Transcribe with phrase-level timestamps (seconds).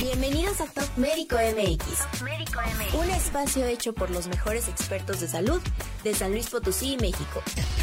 [0.00, 2.94] Bienvenidos a Top Médico MX.
[2.94, 5.60] Un espacio hecho por los mejores expertos de salud
[6.02, 7.42] de San Luis Potosí y México.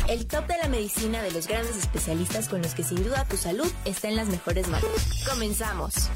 [0.09, 3.37] El top de la medicina de los grandes especialistas con los que sin duda tu
[3.37, 4.89] salud está en las mejores manos.
[5.29, 6.09] Comenzamos.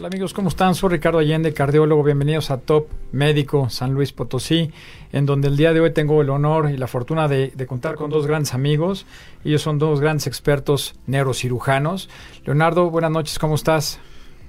[0.00, 0.74] Hola amigos, ¿cómo están?
[0.74, 2.02] Soy Ricardo Allende, cardiólogo.
[2.02, 4.72] Bienvenidos a Top Médico San Luis Potosí,
[5.12, 7.96] en donde el día de hoy tengo el honor y la fortuna de, de, contar
[7.96, 9.04] con dos grandes amigos.
[9.44, 12.08] Ellos son dos grandes expertos neurocirujanos.
[12.46, 14.00] Leonardo, buenas noches, ¿cómo estás?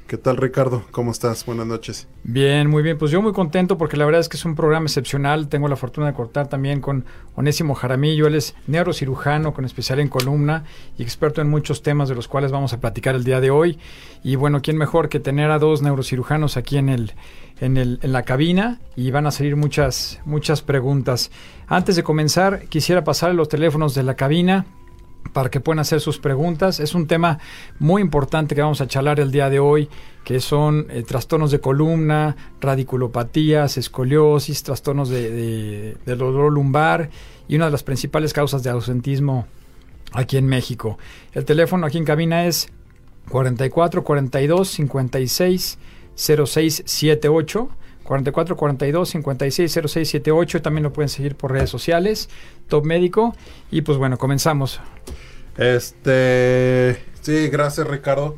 [0.08, 0.84] ¿Qué tal Ricardo?
[0.92, 1.46] ¿Cómo estás?
[1.46, 2.08] Buenas noches.
[2.24, 2.98] Bien, muy bien.
[2.98, 5.48] Pues yo muy contento porque la verdad es que es un programa excepcional.
[5.48, 7.06] Tengo la fortuna de cortar también con
[7.36, 8.28] Onésimo Jaramillo.
[8.28, 10.66] Él es neurocirujano con especial en columna
[10.98, 13.80] y experto en muchos temas de los cuales vamos a platicar el día de hoy.
[14.22, 17.14] Y bueno, ¿quién mejor que tener a dos neurocirujanos aquí en el,
[17.62, 21.32] en, el, en la cabina y van a salir muchas, muchas preguntas.
[21.68, 24.66] Antes de comenzar, quisiera pasar los teléfonos de la cabina
[25.34, 26.80] para que puedan hacer sus preguntas.
[26.80, 27.40] Es un tema
[27.80, 29.90] muy importante que vamos a charlar el día de hoy,
[30.24, 37.10] que son eh, trastornos de columna, radiculopatías, escoliosis, trastornos de, de, dolor lumbar
[37.48, 39.48] y una de las principales causas de ausentismo
[40.12, 40.98] aquí en México.
[41.34, 42.70] El teléfono aquí en cabina es
[43.30, 45.78] 44 42 56
[46.16, 47.70] 06 78.
[48.04, 50.62] 44 42 56 06 78.
[50.62, 52.30] También lo pueden seguir por redes sociales,
[52.68, 53.36] Top Médico.
[53.70, 54.80] Y pues bueno, comenzamos.
[55.58, 58.38] Este, sí, gracias Ricardo.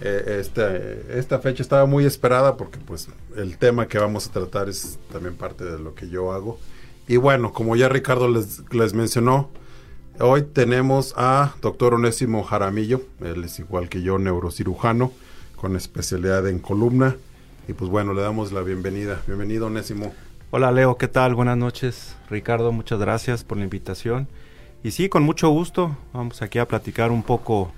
[0.00, 4.68] Eh, este, esta fecha estaba muy esperada porque pues el tema que vamos a tratar
[4.68, 6.58] es también parte de lo que yo hago.
[7.08, 9.48] Y bueno, como ya Ricardo les, les mencionó,
[10.18, 15.12] hoy tenemos a doctor Onésimo Jaramillo, él es igual que yo, neurocirujano,
[15.54, 17.16] con especialidad en columna.
[17.68, 19.20] Y pues bueno, le damos la bienvenida.
[19.26, 20.14] Bienvenido, Onésimo.
[20.52, 21.34] Hola, Leo, ¿qué tal?
[21.34, 22.16] Buenas noches.
[22.30, 24.28] Ricardo, muchas gracias por la invitación.
[24.84, 27.72] Y sí, con mucho gusto, vamos aquí a platicar un poco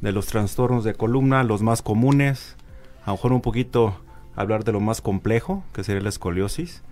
[0.00, 2.56] de los trastornos de columna, los más comunes,
[3.04, 4.00] a lo mejor un poquito
[4.34, 6.82] hablar de lo más complejo, que sería la escoliosis.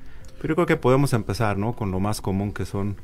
[0.40, 1.74] Pero yo creo que podemos empezar, ¿no?
[1.74, 2.96] Con lo más común que son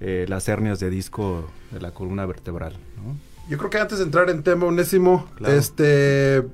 [0.00, 3.14] eh, las hernias de disco de la columna vertebral, ¿no?
[3.50, 5.54] Yo creo que antes de entrar en tema, Onésimo, claro.
[5.54, 6.44] este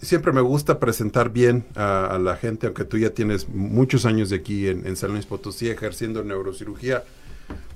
[0.00, 4.36] siempre me gusta presentar bien a, la gente, aunque tú ya tienes muchos años de
[4.36, 7.04] aquí en, San Luis Potosí ejerciendo neurocirugía.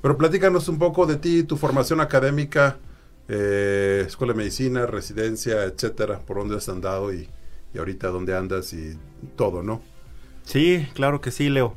[0.00, 2.78] Pero platícanos un poco de ti, tu formación académica,
[3.28, 7.28] eh, escuela de medicina, residencia, etcétera, por dónde has andado y,
[7.74, 8.96] y, ahorita dónde andas y
[9.36, 9.82] todo, ¿no?
[10.44, 11.76] Sí, claro que sí, Leo.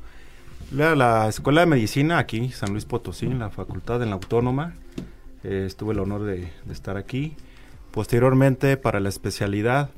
[0.72, 4.75] La, la escuela de medicina aquí, San Luis Potosí, en la facultad en la Autónoma.
[5.44, 7.35] Eh, estuve el honor de, de estar aquí.
[7.91, 9.90] Posteriormente, para la especialidad,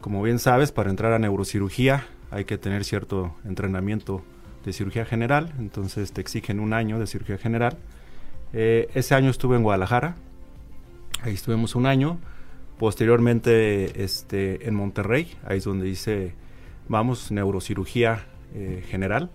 [0.00, 4.22] como bien sabes, para entrar a neurocirugía hay que tener cierto entrenamiento
[4.64, 7.76] de cirugía general, entonces te exigen un año de cirugía general.
[8.52, 10.16] Eh, ese año estuve en Guadalajara,
[11.22, 12.18] ahí estuvimos un año.
[12.78, 16.32] Posteriormente este, en Monterrey, ahí es donde hice,
[16.88, 19.30] vamos, neurocirugía eh, general.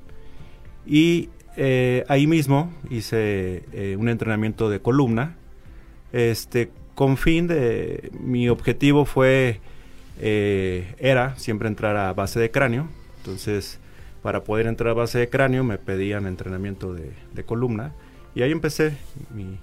[0.86, 5.36] Y eh, ahí mismo hice un entrenamiento de columna,
[6.12, 9.60] este, con fin de, mi objetivo fue
[10.20, 12.88] eh, era siempre entrar a base de cráneo.
[13.18, 13.80] Entonces,
[14.22, 17.94] para poder entrar a base de cráneo me pedían entrenamiento de, de columna.
[18.34, 18.98] Y ahí empecé
[19.34, 19.60] mi,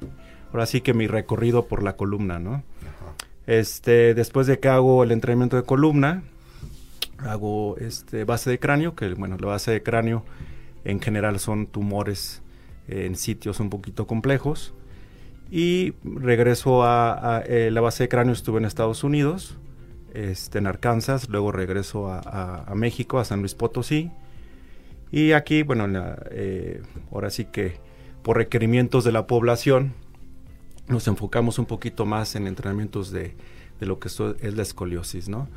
[0.53, 2.63] ahora sí que mi recorrido por la columna, ¿no?
[3.47, 6.23] Este, después de que hago el entrenamiento de columna,
[7.19, 10.25] hago este base de cráneo, que bueno, la base de cráneo
[10.85, 12.43] en general son tumores
[12.89, 14.75] eh, en sitios un poquito complejos.
[15.51, 19.59] Y regreso a, a eh, la base de cráneo, estuve en Estados Unidos,
[20.15, 24.11] este, en Arkansas, luego regreso a, México, a San Luis Potosí.
[25.11, 25.87] Y aquí, bueno,
[26.31, 27.77] eh, ahora sí que
[28.23, 29.95] por requerimientos de la población,
[30.89, 33.35] nos enfocamos un poquito más en entrenamientos de,
[33.81, 35.49] de lo que es la escoliosis, ¿no?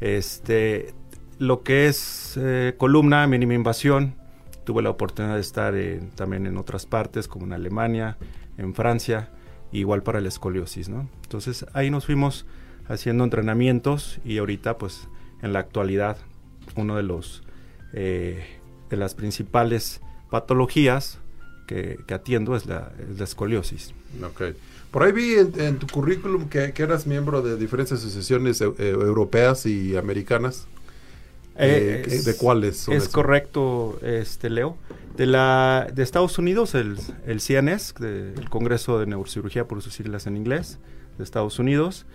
[0.00, 0.94] Este,
[1.38, 4.14] lo que es eh, columna, mínima invasión,
[4.64, 5.74] tuve la oportunidad de estar
[6.14, 8.16] también en otras partes, como en Alemania,
[8.58, 9.30] en Francia,
[9.72, 11.08] igual para la escoliosis, ¿no?
[11.22, 12.46] Entonces ahí nos fuimos
[12.88, 15.08] haciendo entrenamientos y ahorita pues
[15.42, 16.16] en la actualidad
[16.76, 17.42] uno de los
[17.92, 18.44] eh,
[18.90, 20.00] de las principales
[20.30, 21.18] patologías
[21.66, 23.94] que, que atiendo es la, es la, escoliosis.
[24.32, 24.54] Okay.
[24.90, 28.72] Por ahí vi en, en tu currículum que, que, eras miembro de diferentes asociaciones eh,
[28.78, 30.66] europeas y americanas.
[31.56, 32.88] Eh, es, ¿De cuáles?
[32.88, 34.76] es correcto, este Leo.
[35.16, 39.94] De la de Estados Unidos, el, el CNS, de, el Congreso de Neurocirugía, por sus
[39.94, 40.78] siglas en inglés,
[41.18, 42.06] de Estados Unidos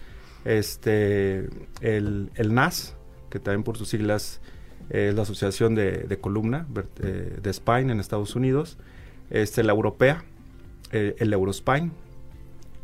[0.48, 1.50] este,
[1.82, 2.96] el, NAS,
[3.30, 4.42] que también por sus siglas
[4.90, 6.66] es la Asociación de, Columna,
[7.02, 8.78] eh, de Spine en Estados Unidos,
[9.30, 10.24] este, la Europea,
[10.92, 11.92] eh, el Eurospine,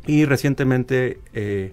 [0.06, 1.72] y recientemente eh,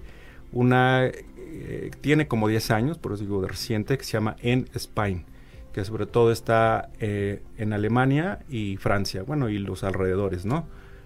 [0.53, 1.09] una
[1.53, 5.25] eh, tiene como 10 años, por eso digo de reciente, que se llama En-Spine,
[5.73, 10.65] que sobre todo está eh, en Alemania y Francia, bueno, y los alrededores, ¿no?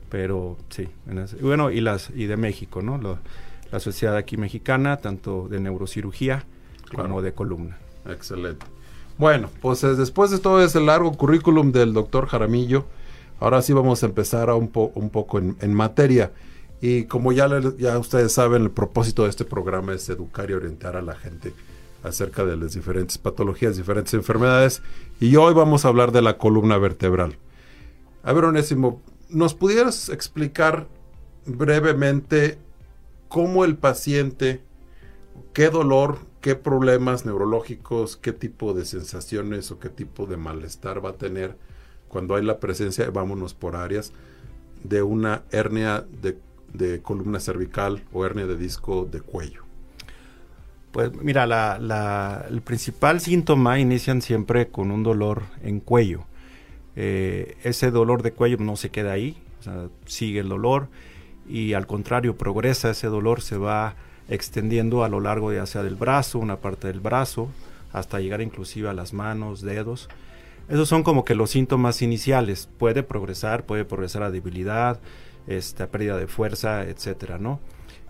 [0.10, 0.88] Pero sí,
[1.42, 3.20] bueno, y, las, y de México, ¿no?
[3.72, 6.46] La sociedad aquí mexicana, tanto de neurocirugía
[6.94, 7.78] como de columna.
[8.06, 8.66] Excelente.
[9.18, 12.86] Bueno, pues después de todo ese largo currículum del doctor Jaramillo,
[13.40, 16.34] ahora sí vamos a empezar a un, un poco en, materia.
[16.82, 17.48] Y como ya,
[17.78, 21.54] ya ustedes saben, el propósito de este programa es educar y orientar a la gente
[22.04, 24.82] acerca de las diferentes patologías, diferentes enfermedades.
[25.20, 27.38] Y hoy vamos a hablar de la columna vertebral.
[28.24, 30.88] A ver, Onésimo, ¿nos pudieras explicar
[31.46, 32.58] brevemente
[33.36, 34.62] cómo el paciente,
[35.52, 41.10] qué dolor qué problemas neurológicos, qué tipo de sensaciones o qué tipo de malestar va
[41.10, 41.58] a tener
[42.08, 44.14] cuando hay la presencia, vámonos por áreas,
[44.86, 49.64] de una hernia de, columna cervical o hernia de disco de cuello.
[50.94, 51.44] Pues mira,
[52.48, 56.24] el principal síntoma inician siempre con un dolor en cuello.
[56.96, 59.36] Eh, ese dolor de cuello no se queda ahí,
[60.06, 60.88] sigue el dolor
[61.48, 63.96] y al contrario progresa, ese dolor se va
[64.28, 67.50] extendiendo a lo largo ya sea del brazo, una parte del brazo,
[67.94, 70.10] hasta llegar inclusive a las manos, dedos.
[70.68, 72.68] Esos son como que los síntomas iniciales.
[72.78, 75.00] Puede progresar, puede progresar a debilidad,
[75.48, 77.60] esta pérdida de fuerza, etcétera, ¿no?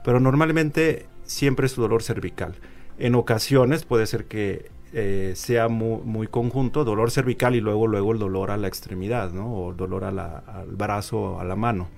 [0.06, 2.56] Pero normalmente siempre es dolor cervical.
[2.98, 8.20] En ocasiones puede ser que eh, sea muy, conjunto, dolor cervical y luego, luego el
[8.20, 9.54] dolor a la extremidad, ¿no?
[9.54, 11.90] O dolor al brazo a la mano.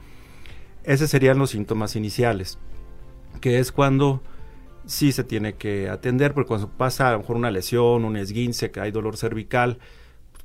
[0.87, 2.57] Esos serían los síntomas iniciales
[3.39, 4.21] que es cuando
[4.85, 8.71] sí se tiene que atender, porque cuando pasa a lo mejor una lesión, un esguince,
[8.71, 9.79] que hay dolor cervical,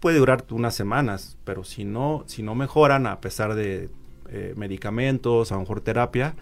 [0.01, 3.89] puede durar unas semanas, pero si no, si no mejoran a pesar de
[4.31, 6.35] eh, medicamentos, a lo mejor terapia,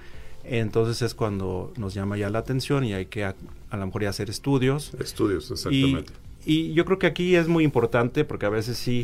[0.44, 3.35] entonces es cuando nos llama ya la atención y hay que a,
[3.70, 4.94] lo mejor ya hacer estudios.
[4.99, 6.12] Estudios, exactamente.
[6.47, 9.02] Y, yo creo que aquí es muy importante porque a veces sí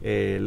[0.00, 0.40] eh,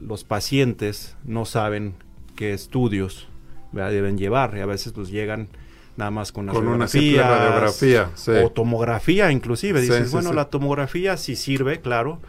[0.00, 1.94] los pacientes no saben
[2.36, 3.26] qué estudios
[3.72, 5.48] deben llevar y a veces pues llegan
[5.96, 8.10] nada más con, con una radiografía
[8.44, 9.80] o tomografía inclusive.
[9.80, 12.20] Dices, bueno, la tomografía sí sirve, claro,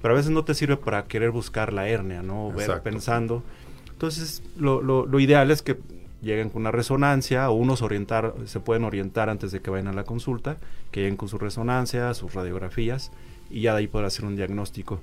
[0.00, 2.52] pero a veces no te sirve para querer buscar la hernia, ¿no?
[2.52, 3.42] Ver pensando.
[3.90, 5.76] Entonces, lo, lo, lo, ideal es que
[6.22, 9.92] lleguen con una resonancia o unos orientar, se pueden orientar antes de que vayan a
[9.92, 10.56] la consulta,
[10.92, 13.10] que lleguen con su resonancia, sus radiografías
[13.50, 15.00] y ya de ahí poder hacer un diagnóstico.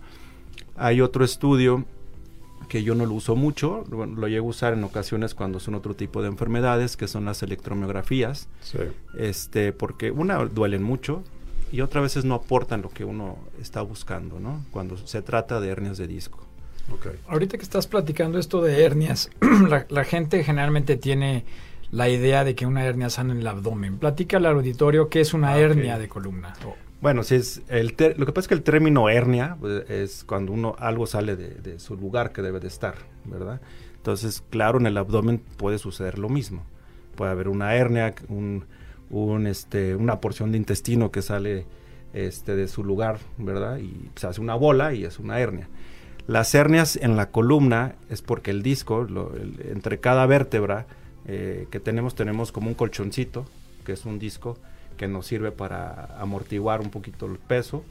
[0.78, 1.84] Hay otro estudio
[2.68, 5.96] que yo no lo uso mucho, lo llego a usar en ocasiones cuando son otro
[5.96, 8.48] tipo de enfermedades, que son las electromiografías,
[9.18, 11.24] este, porque una duelen mucho
[11.72, 14.64] y otras veces no aportan lo que uno está buscando, ¿no?
[14.72, 16.40] Cuando se trata de hernias de disco.
[17.28, 19.30] Ahorita que estás platicando esto de hernias,
[19.90, 21.44] la, gente generalmente tiene
[21.92, 23.98] la idea de que una hernia sana en el abdomen.
[23.98, 26.54] Platica al auditorio qué es una ah, hernia de columna.
[27.06, 30.52] Bueno, si es el lo que pasa es que el término hernia pues, es cuando
[30.52, 33.62] uno algo sale de, su lugar que debe de estar, ¿verdad?
[33.98, 36.64] Entonces, claro, en el abdomen puede suceder lo mismo.
[37.16, 41.68] Puede haber una hernia, un, este, una porción de intestino que sale
[42.16, 43.78] este, de su lugar, ¿verdad?
[43.78, 45.70] Y se hace una bola y es una hernia.
[46.26, 49.08] Las hernias en la columna es porque el disco,
[49.64, 50.88] entre cada vértebra
[51.28, 53.46] eh, que tenemos, tenemos como un colchoncito,
[53.86, 54.58] que es un disco,
[54.96, 57.84] que nos sirve para amortiguar un poquito el peso.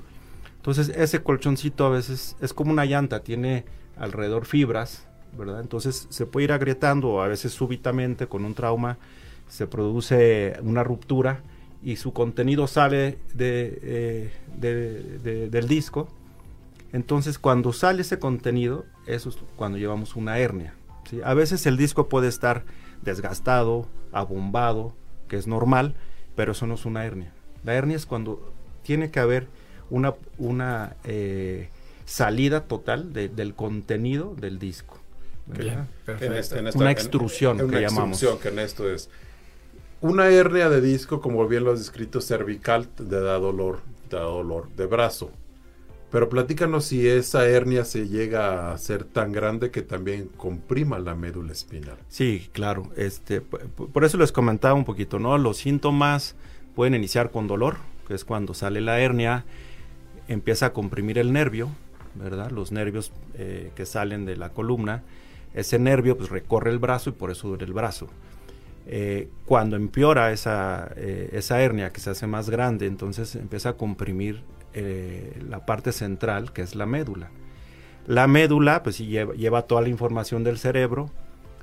[0.57, 3.65] Entonces ese colchoncito a veces es como una llanta, tiene
[3.97, 5.07] alrededor fibras,
[5.37, 5.61] ¿verdad?
[5.61, 8.99] Entonces se puede ir agrietando, a veces súbitamente con un trauma
[9.49, 11.43] se produce una ruptura
[11.83, 13.79] y su contenido sale de,
[14.61, 16.09] eh, del disco.
[16.93, 20.75] Entonces cuando sale ese contenido, eso es cuando llevamos una hernia.
[21.11, 21.21] ¿sí?
[21.25, 22.65] A veces el disco puede estar
[23.03, 24.95] desgastado, abombado,
[25.29, 25.95] que es normal,
[26.37, 27.33] pero eso no es una hernia.
[27.65, 29.47] La hernia es cuando tiene que haber
[29.91, 31.69] una, una eh,
[32.05, 34.99] salida total del contenido del disco.
[36.21, 38.25] Este, una extrusión que llamamos.
[38.41, 39.11] que en esto es
[40.01, 44.23] una hernia de disco, como bien lo has descrito, cervical, te da dolor, te da
[44.23, 45.31] dolor de brazo.
[46.15, 51.17] Pero platícanos si esa hernia se llega a ser tan grande que también comprima la
[51.17, 51.97] médula espinal.
[52.07, 52.89] Sí, claro.
[52.97, 55.37] Este, por eso les comentaba un poquito, ¿no?
[55.39, 56.37] Los síntomas
[56.77, 59.45] pueden iniciar con dolor, que es cuando sale la hernia,
[60.29, 61.71] empieza a comprimir el nervio,
[62.15, 62.53] ¿verdad?
[62.53, 65.03] Los nervios eh, que salen de la columna.
[65.53, 68.07] Ese nervio pues recorre el brazo y por eso duele el brazo.
[68.87, 73.73] Eh, cuando empeora esa, eh, esa hernia que se hace más grande, entonces empieza a
[73.73, 77.31] comprimir eh, la parte central, que es la médula.
[78.07, 81.11] La médula, pues lleva, toda la información del cerebro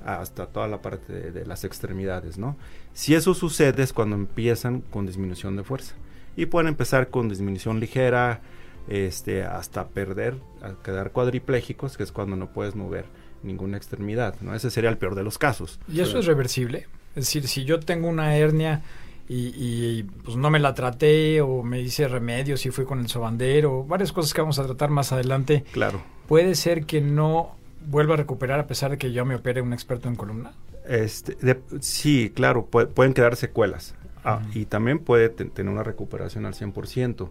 [0.04, 2.56] hasta toda la parte de, las extremidades, ¿no?
[2.92, 5.94] Si eso sucede es cuando empiezan con disminución de fuerza
[6.36, 8.40] y pueden empezar con disminución ligera,
[8.88, 13.04] este, hasta perder, a quedar cuadriplégicos, que es cuando no puedes mover
[13.44, 14.54] ninguna extremidad, ¿no?
[14.54, 15.78] Ese sería el peor de los casos.
[15.86, 16.88] ¿Y eso es reversible?
[17.14, 18.82] Es decir, si yo tengo una hernia
[19.28, 23.84] y, pues no me la traté o me hice remedios y fui con el sobandero,
[23.84, 25.64] varias cosas que vamos a tratar más adelante.
[25.72, 26.02] Claro.
[26.26, 29.72] Puede ser que no vuelva a recuperar a pesar de que yo me opere un
[29.72, 30.52] experto en columna.
[30.86, 31.36] Este,
[31.80, 33.94] sí, claro, pueden quedar secuelas.
[34.24, 37.30] Ah, y también puede tener una recuperación al 100%.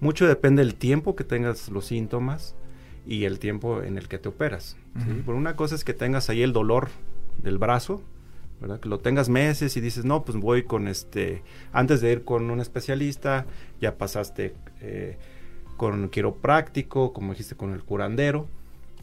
[0.00, 2.56] Mucho depende del tiempo que tengas los síntomas
[3.06, 4.76] y el tiempo en el que te operas.
[5.24, 6.88] Por una cosa es que tengas ahí el dolor
[7.38, 8.02] del brazo,
[8.62, 8.80] ¿verdad?
[8.80, 11.42] Que lo tengas meses y dices, no, pues voy con este,
[11.72, 13.44] antes de ir con un especialista,
[13.80, 15.18] ya pasaste eh,
[15.76, 18.46] con quiropráctico, como dijiste, con el curandero,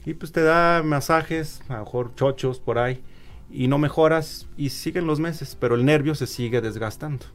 [0.06, 3.04] y pues te da masajes, a lo mejor chochos por ahí,
[3.52, 7.26] y no mejoras y siguen los meses, pero el nervio se sigue desgastando.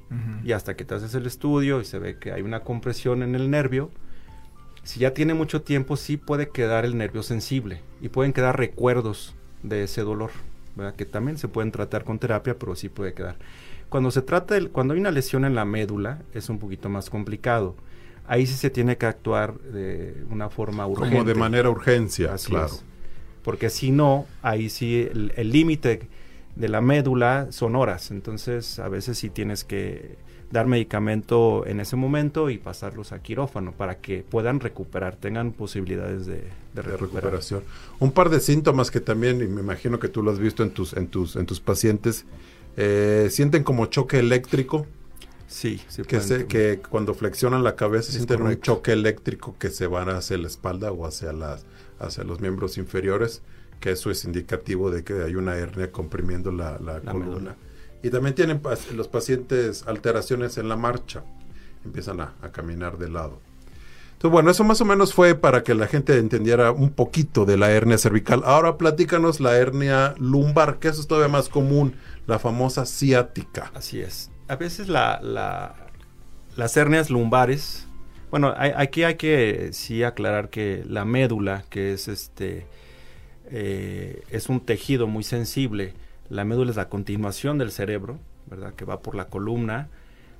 [0.45, 3.35] Y hasta que te haces el estudio y se ve que hay una compresión en
[3.35, 3.91] el nervio,
[4.83, 9.35] si ya tiene mucho tiempo, sí puede quedar el nervio sensible y pueden quedar recuerdos
[9.63, 10.31] de ese dolor,
[10.97, 13.37] que también se pueden tratar con terapia, pero sí puede quedar.
[13.89, 17.11] Cuando se trata, de, cuando hay una lesión en la médula, es un poquito más
[17.11, 17.77] complicado.
[18.27, 21.15] Ahí sí se tiene que actuar de una forma urgente.
[21.15, 22.75] Como de manera urgencia, claro.
[23.43, 26.09] Porque si no, ahí sí el límite
[26.57, 28.11] de la médula son horas.
[28.11, 30.17] Entonces, a veces sí tienes que
[30.55, 36.27] dar medicamento en ese momento y pasarlos a quirófano para que puedan recuperar, tengan posibilidades
[36.27, 36.45] de,
[36.75, 37.65] recuperación.
[37.99, 40.71] Un par de síntomas que también, y me imagino que tú lo has visto en
[40.71, 42.25] tus, en tus, en tus pacientes,
[42.77, 44.87] eh, sienten como choque eléctrico.
[45.49, 50.09] Sí, sí que, que cuando flexionan la cabeza sienten un choque eléctrico que se van
[50.09, 51.67] hacia la espalda o hacia, las,
[51.99, 53.43] hacia los miembros inferiores,
[53.81, 57.57] que eso es indicativo de que hay una hernia comprimiendo la, columna.
[58.05, 58.61] Y también tienen
[58.95, 61.25] los pacientes alteraciones en la marcha,
[61.87, 63.41] empiezan a, caminar de lado.
[64.13, 67.57] Entonces, bueno, eso más o menos fue para que la gente entendiera un poquito de
[67.57, 68.43] la hernia cervical.
[68.45, 71.95] Ahora platícanos la hernia lumbar, que eso es todavía más común,
[72.27, 73.73] la famosa ciática.
[73.75, 74.31] Así es.
[74.49, 75.75] A veces la,
[76.57, 77.87] las hernias lumbares,
[78.31, 82.67] bueno, aquí hay que sí aclarar que la médula, que es este,
[83.47, 85.95] eh, es un tejido muy sensible,
[86.29, 88.75] la médula es la continuación del cerebro, ¿verdad?
[88.75, 89.89] Que va por la columna.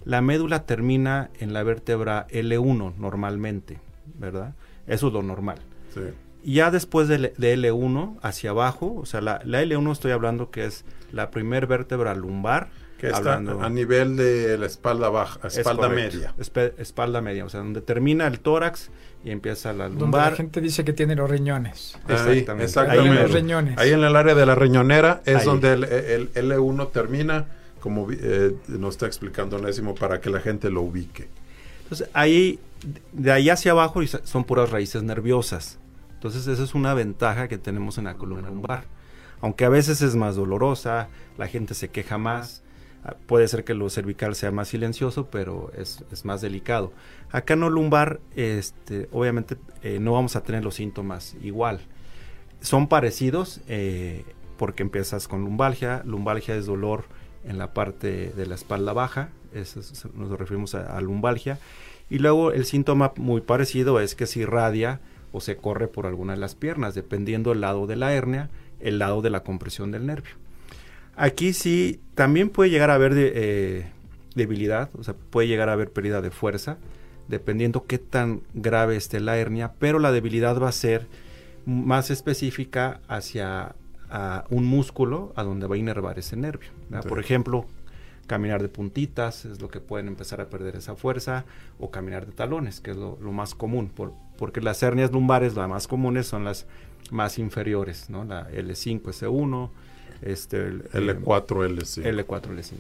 [0.05, 3.81] La médula termina en la vértebra L1 normalmente,
[4.19, 4.55] ¿verdad?
[4.87, 5.59] Eso es lo normal.
[5.93, 6.01] Sí.
[6.45, 11.31] Ya después de, L1 hacia abajo, o sea, la, L1 estoy hablando que es la
[11.31, 12.69] primer vértebra lumbar.
[13.05, 16.35] Que está a nivel de la espalda baja, espalda media.
[16.79, 18.91] espalda media, o sea, donde termina el tórax
[19.23, 20.31] y empieza la lumbar.
[20.33, 21.99] la gente dice que tiene los riñones.
[22.09, 22.81] Exactamente.
[22.81, 23.77] Ahí, en los riñones.
[23.77, 27.47] Ahí en el área de la riñonera es donde el, L1 termina,
[27.81, 31.29] como eh, nos está explicando Nésimo, para que la gente lo ubique.
[31.83, 32.59] Entonces, ahí,
[33.13, 35.79] de ahí hacia abajo son puras raíces nerviosas.
[36.15, 38.85] Entonces, esa es una ventaja que tenemos en la columna lumbar.
[39.43, 42.63] Aunque a veces es más dolorosa, la gente se queja más.
[43.27, 46.93] Puede ser que lo cervical sea más silencioso, pero es, más delicado.
[47.31, 51.81] Acá no lumbar, este, obviamente eh, no vamos a tener los síntomas igual.
[52.61, 54.25] Son parecidos eh,
[54.57, 56.03] porque empiezas con lumbalgia.
[56.07, 57.05] Lumbalgia es dolor
[57.45, 59.29] en la parte de la espalda baja,
[60.15, 61.59] nos referimos a, a, lumbalgia.
[62.09, 66.33] Y luego el síntoma muy parecido es que se irradia o se corre por alguna
[66.33, 68.49] de las piernas, dependiendo el lado de la hernia,
[68.81, 70.37] el lado de la compresión del nervio.
[71.17, 73.87] Aquí sí, también puede llegar a haber eh,
[74.35, 76.79] debilidad, o sea, puede llegar a haber pérdida de fuerza,
[77.29, 81.07] dependiendo qué tan grave esté la hernia, pero la debilidad va a ser
[81.67, 83.75] más específica hacia
[84.51, 86.71] un músculo a donde va a inervar ese nervio.
[87.09, 87.67] Por ejemplo,
[88.27, 91.45] caminar de puntitas es lo que pueden empezar a perder esa fuerza,
[91.79, 93.91] o caminar de talones, que es lo, más común,
[94.37, 96.67] porque las hernias lumbares, las más comunes, son las
[97.11, 98.25] más inferiores, ¿no?
[98.25, 99.71] la L5, S1,
[100.25, 102.03] este, el, L4, L5.
[102.03, 102.73] L4, L5.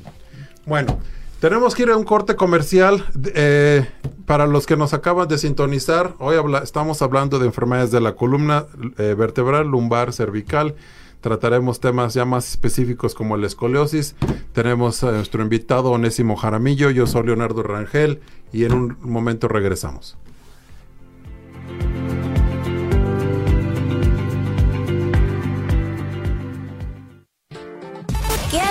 [0.66, 0.98] Bueno,
[1.40, 3.04] tenemos que ir a un corte comercial.
[3.34, 3.86] Eh,
[4.26, 8.64] para los que nos acaban de sintonizar, hoy estamos hablando de enfermedades de la columna
[8.98, 10.74] eh, vertebral, lumbar, cervical.
[11.20, 14.14] Trataremos temas ya más específicos como la escoliosis.
[14.52, 16.90] Tenemos a nuestro invitado Onésimo Jaramillo.
[16.90, 18.20] Yo soy Leonardo Rangel
[18.52, 20.16] y en un momento regresamos.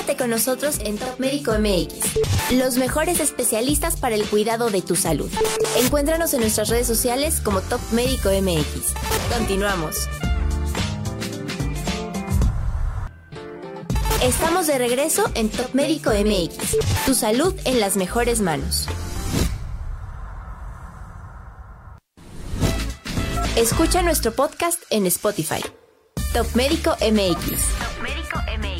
[0.03, 4.97] Quédate con nosotros en Top Médico MX, los mejores especialistas para el cuidado de tu
[4.97, 5.31] salud.
[5.77, 8.93] Encuéntranos en nuestras redes sociales como Top Médico MX.
[9.37, 10.09] Continuamos.
[14.21, 17.05] Estamos de regreso en Top Médico MX.
[17.05, 18.87] Tu salud en las mejores manos.
[23.55, 25.63] Escucha nuestro podcast en Spotify.
[26.33, 27.39] Top Médico MX.
[27.79, 28.72] Top Médico MX.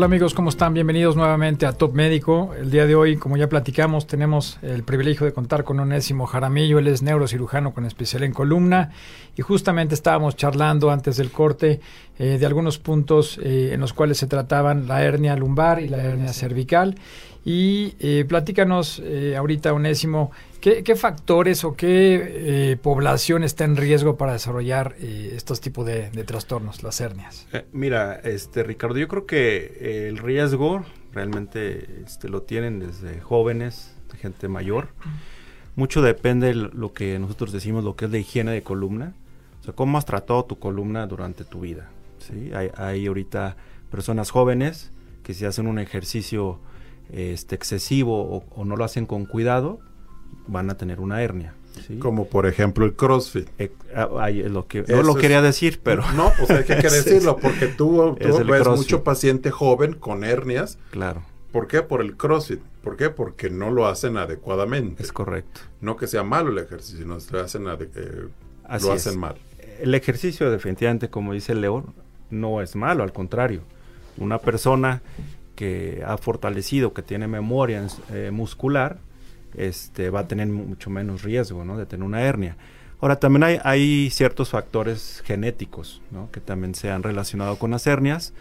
[0.00, 0.72] Hola amigos, ¿cómo están?
[0.72, 2.54] Bienvenidos nuevamente a Top Médico.
[2.58, 6.78] El día de hoy, como ya platicamos, tenemos el privilegio de contar con Onésimo Jaramillo.
[6.78, 8.92] Él es neurocirujano con especial en columna
[9.36, 11.80] y justamente estábamos charlando antes del corte
[12.18, 15.98] eh, de algunos puntos eh, en los cuales se trataban la hernia lumbar y la
[15.98, 16.96] hernia cervical.
[17.44, 20.30] Y eh, platícanos eh, ahorita, Onésimo,
[20.60, 26.10] ¿qué, factores o qué eh, población está en riesgo para desarrollar eh, estos tipos de,
[26.24, 27.46] trastornos, las hernias?
[27.72, 34.48] mira, este Ricardo, yo creo que el riesgo realmente este, lo tienen desde jóvenes, gente
[34.48, 34.88] mayor.
[35.76, 39.14] Mucho depende de lo que nosotros decimos, lo que es la higiene de columna.
[39.60, 41.90] O sea, cómo has tratado tu columna durante tu vida.
[42.18, 42.50] ¿sí?
[42.54, 43.56] Hay, hay ahorita
[43.90, 46.60] personas jóvenes que si hacen un ejercicio
[47.12, 49.80] este, excesivo o, no lo hacen con cuidado,
[50.46, 51.54] van a tener una hernia.
[51.98, 53.48] Como por ejemplo el CrossFit.
[53.58, 56.02] Eh, ah, lo que, no lo quería decir, pero...
[56.12, 60.78] No, pues hay que, decirlo, porque tú, ves mucho paciente joven con hernias.
[60.90, 61.22] Claro.
[61.52, 61.82] ¿Por qué?
[61.82, 62.60] Por el CrossFit.
[62.82, 63.10] ¿Por qué?
[63.10, 65.02] Porque no lo hacen adecuadamente.
[65.02, 65.60] Es correcto.
[65.80, 68.28] No que sea malo el ejercicio, no lo hacen, eh,
[68.80, 69.36] lo hacen mal.
[69.80, 71.94] El ejercicio definitivamente, como dice León,
[72.30, 73.62] no es malo, al contrario.
[74.16, 75.02] Una persona
[75.56, 78.98] que ha fortalecido, que tiene memoria eh, muscular,
[79.54, 82.56] este, va a tener mucho menos riesgo de tener una hernia.
[83.00, 86.02] Ahora, también hay, ciertos factores genéticos
[86.32, 88.34] que también se han relacionado con las hernias,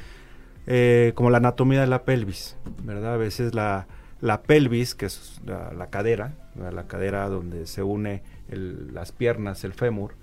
[0.68, 2.58] eh, como la anatomía de la pelvis.
[2.88, 3.88] A veces la,
[4.22, 10.14] la pelvis, que es la, cadera, la cadera donde se une las piernas, el fémur,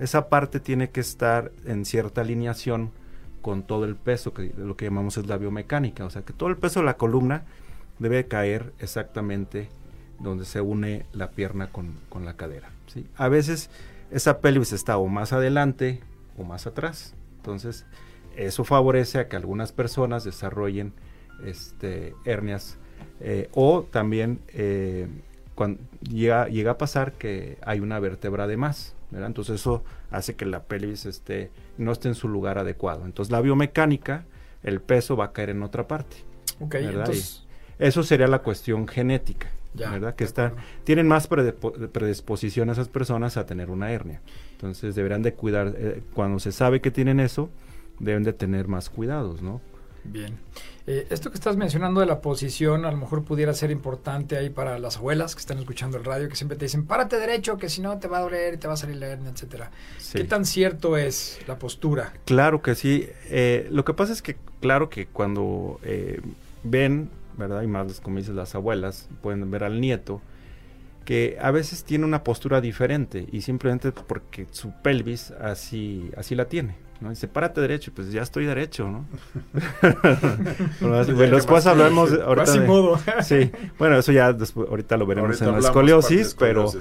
[0.00, 2.90] esa parte tiene que estar en cierta alineación
[3.42, 6.48] con todo el peso, que lo que llamamos es la biomecánica, o sea que todo
[6.48, 7.44] el peso de la columna
[7.98, 9.68] debe caer exactamente
[10.20, 12.70] donde se une la pierna con, la cadera.
[12.86, 13.06] ¿sí?
[13.16, 13.70] A veces
[14.10, 16.00] esa pelvis está o más adelante
[16.38, 17.86] o más atrás, entonces
[18.36, 20.92] eso favorece a que algunas personas desarrollen
[21.44, 22.78] este, hernias
[23.20, 25.08] eh, o también eh,
[25.54, 30.46] cuando llega, llega a pasar que hay una vértebra de más, entonces eso hace que
[30.46, 33.04] la pelvis esté, no esté en su lugar adecuado.
[33.04, 34.24] Entonces la biomecánica,
[34.62, 36.16] el peso va a caer en otra parte.
[36.60, 37.44] Ok, entonces...
[37.78, 40.14] eso sería la cuestión genética, ¿verdad?
[40.14, 40.52] Que está,
[40.84, 44.20] tienen más predisposición esas personas a tener una hernia.
[44.52, 47.50] Entonces deberán de cuidar, eh, cuando se sabe que tienen eso,
[47.98, 49.60] deben de tener más cuidados, ¿no?
[50.04, 50.38] Bien.
[50.86, 54.50] Eh, esto que estás mencionando de la posición, a lo mejor pudiera ser importante ahí
[54.50, 57.70] para las abuelas que están escuchando el radio, que siempre te dicen, párate derecho, que
[57.70, 59.70] si no te va a doler y te va a salir la hernia, etcétera.
[60.12, 62.12] ¿Qué tan cierto es la postura?
[62.26, 63.08] Claro que sí.
[63.30, 65.80] Eh, lo que pasa es que, claro que cuando
[66.64, 67.62] ven, ¿verdad?
[67.62, 70.20] Y más como dices las abuelas, pueden ver al nieto,
[71.04, 76.46] que a veces tiene una postura diferente y simplemente porque su pelvis así, así la
[76.46, 76.76] tiene.
[77.00, 77.10] ¿no?
[77.10, 79.04] Dice, párate derecho, pues ya estoy derecho, ¿no?
[80.80, 82.98] bueno, después hablamos ahorita modo.
[83.22, 86.72] sí, bueno, eso ya después, ahorita lo veremos en la escoliosis, pero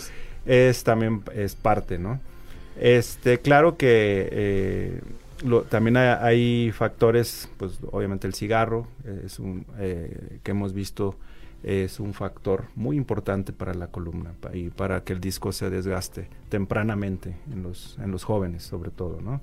[0.46, 2.22] es también es parte, ¿no?
[2.80, 5.02] Este, claro que eh,
[5.70, 8.88] también hay, factores, pues obviamente el cigarro
[9.26, 11.18] es un eh, que hemos visto
[11.64, 16.28] es un factor muy importante para la columna y para que el disco se desgaste
[16.50, 19.42] tempranamente en los en los jóvenes sobre todo, ¿no?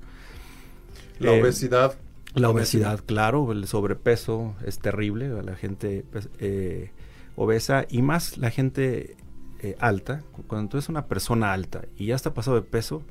[1.20, 1.94] La eh, obesidad.
[2.34, 6.90] La obesidad, claro, el sobrepeso es terrible, la gente pues, eh,
[7.34, 9.16] obesa y más la gente
[9.60, 10.22] eh, alta.
[10.46, 13.02] Cuando tú eres una persona alta y ya está pasado de peso,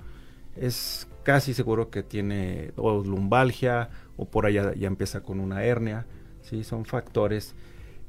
[0.55, 6.07] es casi seguro que tiene o lumbalgia o por allá ya empieza con una hernia.
[6.41, 6.63] ¿sí?
[6.63, 7.53] Son factores.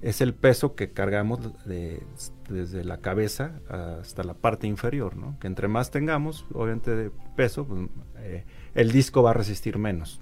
[0.00, 5.38] Es el peso que cargamos desde la cabeza hasta la parte inferior, ¿no?
[5.38, 7.90] Que entre más tengamos, obviamente, de peso, pues,
[8.74, 10.18] el disco va a resistir menos.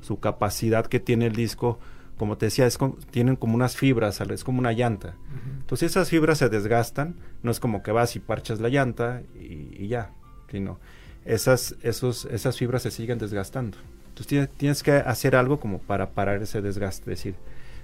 [0.00, 1.78] Su, capacidad que tiene el disco,
[2.18, 2.78] como te decía, es
[3.10, 5.14] tienen como unas fibras, es como una llanta.
[5.60, 9.88] Entonces esas fibras se desgastan, no es como que vas y parchas la llanta y,
[9.88, 10.12] ya,
[10.50, 10.78] sino
[11.24, 13.78] esas, esos, esas fibras se siguen desgastando.
[14.08, 17.34] Entonces tienes, tienes que hacer algo como para parar ese desgaste, es decir,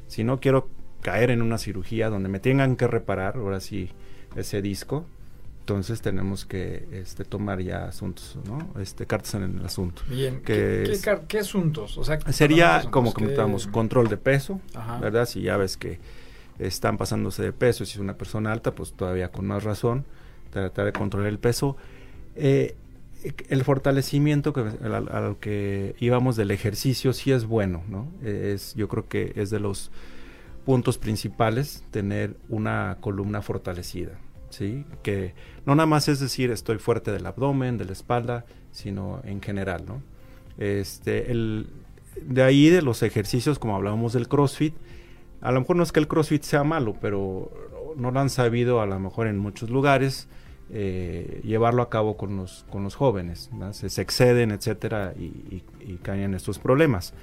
[0.08, 0.68] si no quiero
[1.02, 3.90] caer en una cirugía donde me tengan que reparar, ahora sí,
[4.34, 5.06] ese disco,
[5.66, 8.80] entonces tenemos que este, tomar ya asuntos, ¿no?
[8.80, 10.02] Este, cartas en el asunto.
[10.08, 10.96] Bien, ¿qué,
[11.26, 11.98] qué, asuntos?
[11.98, 14.60] O sea, sería, como comentamos, control de peso,
[15.00, 15.26] ¿verdad?
[15.26, 15.98] Si ya ves que
[16.60, 20.04] están pasándose de peso, si es una persona alta, pues todavía con más razón,
[20.52, 21.76] tratar de controlar el peso.
[22.36, 22.76] Eh,
[23.48, 28.08] el fortalecimiento que, a, lo que íbamos del ejercicio sí es bueno, ¿no?
[28.22, 29.90] Es, yo creo que es de los
[30.64, 34.18] puntos principales tener una columna fortalecida,
[34.50, 34.84] ¿sí?
[35.02, 35.34] Que
[35.64, 39.84] no nada más es decir estoy fuerte del abdomen, de la espalda, sino en general,
[39.86, 40.02] ¿no?
[40.58, 41.68] Este, el,
[42.20, 44.74] de ahí de los ejercicios, como hablábamos del CrossFit,
[45.40, 47.50] a lo mejor no es que el CrossFit sea malo, pero
[47.96, 50.28] no lo han sabido a lo mejor en muchos lugares
[50.70, 53.50] eh, llevarlo a cabo con los, con los jóvenes.
[53.72, 55.62] Se, exceden, etcétera, y,
[56.02, 57.14] caen en estos problemas.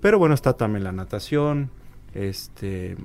[0.00, 1.70] Pero bueno, está también la natación,
[2.12, 2.96] este,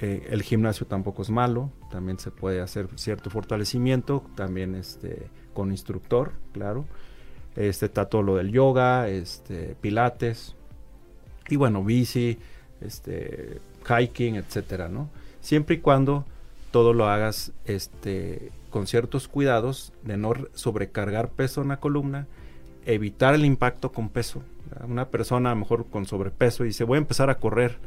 [0.00, 5.70] eh, el gimnasio tampoco es malo, también se puede hacer cierto fortalecimiento, también este, con
[5.70, 6.84] instructor, claro.
[7.56, 10.54] Este, está todo lo del yoga, este, pilates,
[11.48, 12.38] y bueno, bici,
[12.80, 15.08] este, hiking, etcétera, ¿no?
[15.40, 16.24] Siempre y cuando
[16.70, 22.26] todo lo hagas este, con ciertos cuidados de no sobrecargar peso en la columna,
[22.84, 24.42] evitar el impacto con peso.
[24.84, 27.78] Una persona a lo mejor con sobrepeso y dice voy a empezar a correr.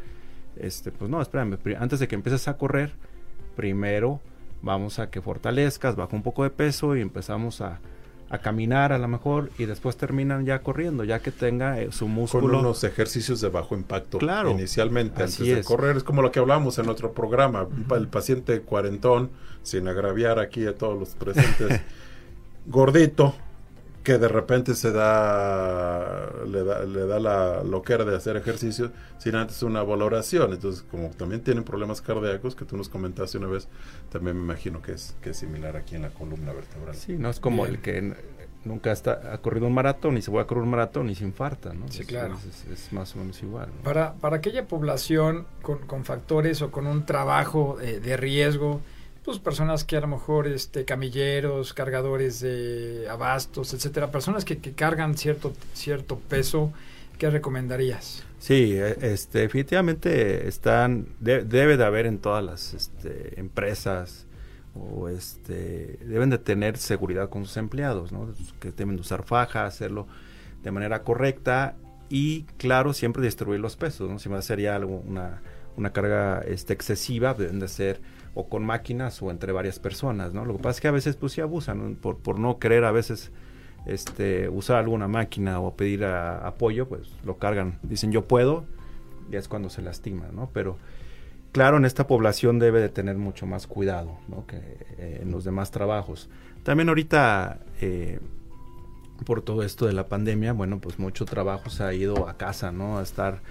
[0.55, 2.93] Este, pues no, espérame, antes de que empieces a correr,
[3.57, 4.21] primero
[4.61, 7.81] vamos a que fortalezcas, baja un poco de peso y empezamos a,
[8.29, 12.07] a caminar a lo mejor y después terminan ya corriendo, ya que tenga eh, su
[12.07, 12.47] músculo.
[12.47, 15.97] Con unos ejercicios de bajo impacto claro, inicialmente antes de correr.
[15.97, 17.67] Es como lo que hablamos en otro programa.
[17.95, 19.29] El paciente cuarentón,
[19.63, 21.81] sin agraviar aquí a todos los presentes,
[22.65, 23.33] gordito,
[24.07, 29.35] que de repente se da le da, le da la loquera de hacer ejercicio sin
[29.35, 30.53] antes una valoración.
[30.53, 33.67] Entonces, como también tienen problemas cardíacos, que tú nos comentaste una vez,
[34.09, 36.95] también me imagino que es, que es similar aquí en la columna vertebral.
[36.95, 38.13] Sí, no es como el que
[38.63, 41.25] nunca está, ha corrido un maratón y se va a correr un maratón y se
[41.25, 41.89] infarta, ¿no?
[41.89, 42.37] Sí, claro.
[42.71, 43.67] Es, más o menos igual.
[43.83, 48.79] Para, para aquella población con, con factores o con un trabajo eh, de riesgo,
[49.27, 54.71] pues personas que a lo mejor este camilleros, cargadores de abastos, etcétera, personas que, que
[54.71, 56.71] cargan cierto cierto peso,
[57.17, 58.23] ¿qué recomendarías?
[58.39, 64.27] Sí, e, este definitivamente están debe de haber en todas las este, empresas
[64.73, 68.29] o este deben de tener seguridad con sus empleados, ¿no?
[68.61, 70.07] Que deben de usar faja, hacerlo
[70.63, 71.75] de manera correcta
[72.07, 74.19] y claro, siempre distribuir los pesos, ¿no?
[74.19, 75.41] Si va a ser ya algo, una,
[75.75, 77.99] una carga este, excesiva, deben de ser
[78.37, 80.45] o con máquinas o entre varias personas, ¿no?
[80.45, 82.91] Lo que pasa es que a veces pues sí abusan por, por no querer a
[82.91, 83.31] veces
[83.87, 88.65] este, usar alguna máquina o pedir apoyo, pues lo cargan, dicen yo puedo,
[89.31, 90.51] y es cuando se lastima, ¿no?
[90.53, 90.77] Pero
[91.51, 94.45] claro, en esta población debe de tener mucho más cuidado, ¿no?
[94.45, 94.57] Que
[94.99, 96.29] eh, en los demás trabajos.
[96.61, 98.19] También ahorita, eh,
[99.25, 102.71] por todo esto de la pandemia, bueno, pues mucho trabajo se ha ido a casa,
[102.71, 102.99] ¿no?
[102.99, 103.41] A estar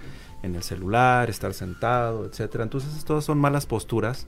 [0.43, 2.63] en el celular, estar sentado, etcétera.
[2.63, 4.27] Entonces, todas son malas posturas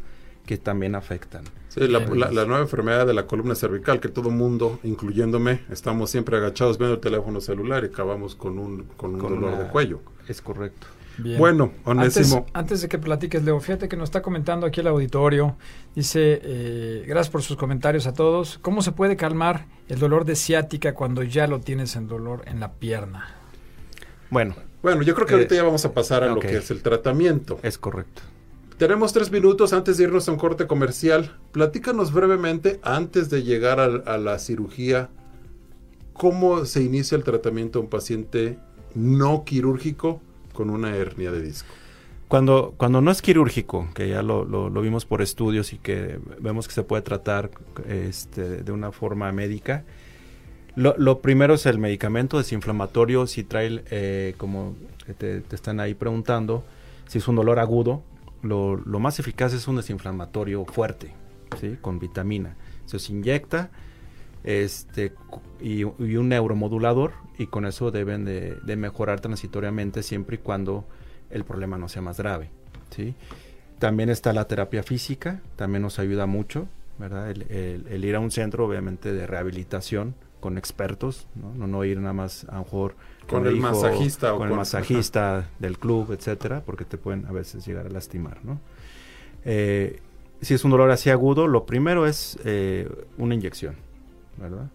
[0.50, 1.44] que también afectan.
[1.68, 6.80] Sí, la, nueva enfermedad de la columna cervical, que todo mundo, incluyéndome, estamos siempre agachados
[6.80, 10.00] viendo el teléfono celular y acabamos con un, con un dolor de cuello.
[10.28, 10.88] Es correcto.
[11.38, 12.48] Bueno, Onésimo.
[12.52, 15.56] Antes, de que platiques, Leo, fíjate que nos está comentando aquí el auditorio.
[15.94, 18.58] Dice, eh, gracias por sus comentarios a todos.
[18.64, 22.60] ¿Cómo se puede calmar el dolor de ciática cuando ya lo tienes en dolor en
[22.60, 23.36] la pierna?
[24.32, 24.56] Bueno.
[24.82, 27.60] Bueno, yo creo que ahorita ya vamos a pasar a lo que es el tratamiento.
[27.62, 28.24] Es correcto.
[28.80, 31.36] Tenemos tres minutos antes de irnos a un corte comercial.
[31.52, 35.10] Platícanos brevemente, antes de llegar a, la cirugía,
[36.14, 38.58] cómo se inicia el tratamiento de un paciente
[38.96, 40.22] no quirúrgico
[40.54, 41.68] con una hernia de disco.
[42.30, 46.74] Cuando, cuando no es quirúrgico, que ya lo, vimos por estudios y que vemos que
[46.74, 47.52] se puede tratar
[47.86, 49.84] este, de una forma médica,
[50.78, 54.78] lo, primero es el medicamento desinflamatorio, si trae, eh, como
[55.18, 56.64] te, están ahí preguntando,
[57.10, 58.04] si es un dolor agudo,
[58.42, 61.14] lo, más eficaz es un desinflamatorio fuerte,
[61.60, 61.78] ¿sí?
[61.82, 62.56] con vitamina.
[62.86, 63.70] Se inyecta
[64.44, 65.14] este,
[65.62, 70.86] y, un neuromodulador y con eso deben de, mejorar transitoriamente siempre y cuando
[71.30, 72.50] el problema no sea más grave.
[72.96, 73.16] ¿sí?
[73.80, 77.32] También está la terapia física, también nos ayuda mucho, ¿verdad?
[77.32, 82.46] El, ir a un centro obviamente de rehabilitación con expertos, no, no, ir nada más
[82.46, 82.96] a lo mejor
[83.30, 87.86] con el masajista con, el masajista del club, etcétera, porque te pueden a veces llegar
[87.86, 88.60] a lastimar, ¿no?
[89.46, 90.00] Eh,
[90.42, 93.76] si es un dolor así agudo, lo primero es eh, una inyección,
[94.38, 94.70] ¿verdad?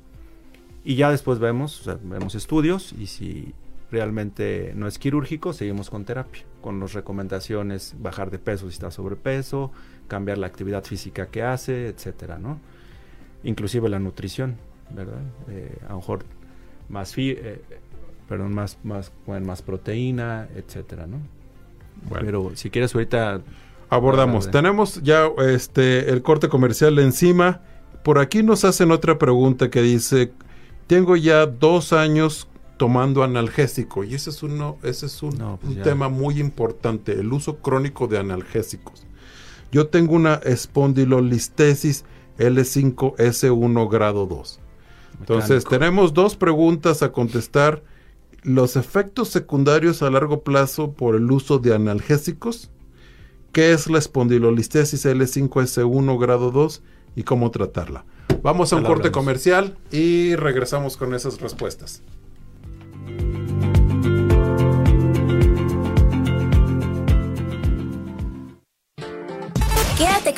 [0.84, 3.54] Y ya después vemos, vemos estudios y si
[3.90, 8.90] realmente no es quirúrgico, seguimos con terapia, con las recomendaciones, bajar de peso si está
[8.90, 9.70] sobrepeso,
[10.08, 12.58] cambiar la actividad física que hace, etcétera, ¿no?
[13.42, 14.56] Inclusive la nutrición,
[14.90, 15.22] ¿verdad?
[15.48, 16.24] Eh, a lo mejor
[16.88, 17.14] más
[18.28, 21.18] perdón, más, más, más proteína, etcétera, ¿no?
[22.10, 23.40] Pero si quieres ahorita
[23.88, 24.50] abordamos.
[24.50, 27.60] Tenemos ya este el corte comercial encima.
[28.02, 30.32] por aquí nos hacen otra pregunta que dice,
[30.86, 35.76] tengo ya dos años tomando analgésico y ese es uno ese es un, No, pues
[35.76, 39.06] un tema muy importante el uso crónico de analgésicos
[39.70, 42.04] yo tengo una espondilolistesis
[42.36, 44.60] L5S1 grado 2
[45.20, 45.70] entonces Mecánico.
[45.70, 47.84] tenemos dos preguntas a contestar
[48.44, 52.70] los efectos secundarios a largo plazo por el uso de analgésicos
[53.52, 56.82] qué es la espondilolistesis L5S1 grado 2
[57.16, 58.04] y cómo tratarla.
[58.42, 62.02] Vamos a un corte comercial y regresamos con esas respuestas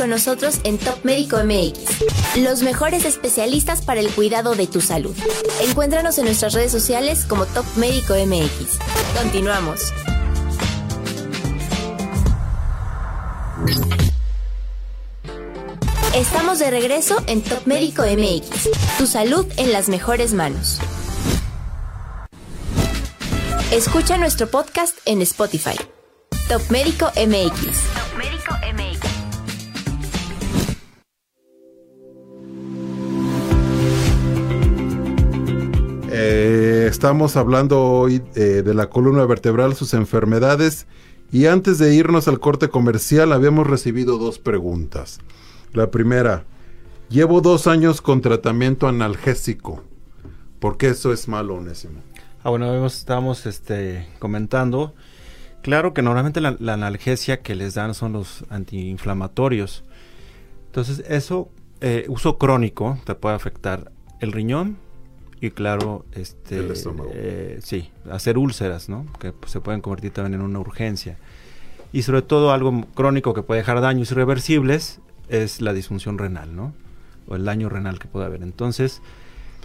[0.06, 5.14] nosotros en Top Médico MX, los mejores especialistas para el cuidado de tu salud.
[5.62, 8.78] Encuéntranos en nuestras redes sociales como Top Médico MX.
[9.20, 9.92] Continuamos.
[16.14, 20.78] Estamos de regreso en Top Médico MX, tu salud en las mejores manos.
[23.70, 25.76] Escucha nuestro podcast en Spotify.
[26.48, 28.25] Top Médico MX.
[36.18, 40.86] Eh, estamos hablando hoy eh, de la columna vertebral, sus enfermedades.
[41.30, 45.18] Y antes de irnos al corte comercial, habíamos recibido dos preguntas.
[45.74, 46.44] La primera,
[47.10, 49.84] llevo dos años con tratamiento analgésico.
[50.58, 52.00] ¿Por qué eso es malo, Onésimo?
[52.42, 54.94] Ah, bueno, estábamos este, comentando.
[55.60, 59.84] Claro que normalmente la, la analgesia que les dan son los antiinflamatorios.
[60.64, 61.50] Entonces, eso,
[61.82, 64.85] eh, uso crónico, te puede afectar el riñón
[65.40, 67.10] y, claro, este, El estómago.
[67.12, 69.06] eh, sí, hacer úlceras, ¿no?
[69.20, 71.18] Que pues, se pueden convertir también en una urgencia.
[71.92, 76.72] Y sobre todo algo crónico que puede dejar daños irreversibles es la disfunción renal, ¿no?
[77.28, 78.42] O el daño renal que puede haber.
[78.42, 79.02] Entonces,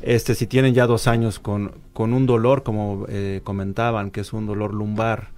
[0.02, 4.34] este, si tienen ya dos años con, con un dolor, como eh, comentaban, que es
[4.34, 5.30] un dolor lumbar,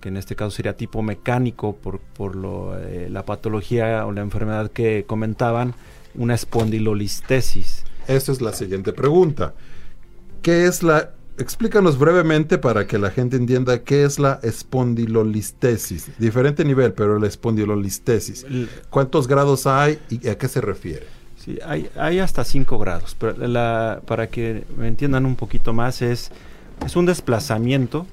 [0.00, 4.20] que en este caso sería tipo mecánico por, por lo, eh, la patología o la
[4.20, 5.74] enfermedad que comentaban,
[6.14, 7.84] una espondilolistesis.
[8.08, 9.54] Esa es la siguiente pregunta.
[10.42, 11.10] ¿Qué es la...
[11.38, 16.10] Explícanos brevemente para que la gente entienda qué es la espondilolistesis.
[16.18, 18.44] Diferente nivel, pero la espondilolistesis.
[18.90, 21.06] ¿Cuántos grados hay y a qué se refiere?
[21.38, 26.02] Sí, hay, hay hasta 5 grados, pero la, para que me entiendan un poquito más,
[26.02, 26.30] es,
[26.84, 28.06] es un desplazamiento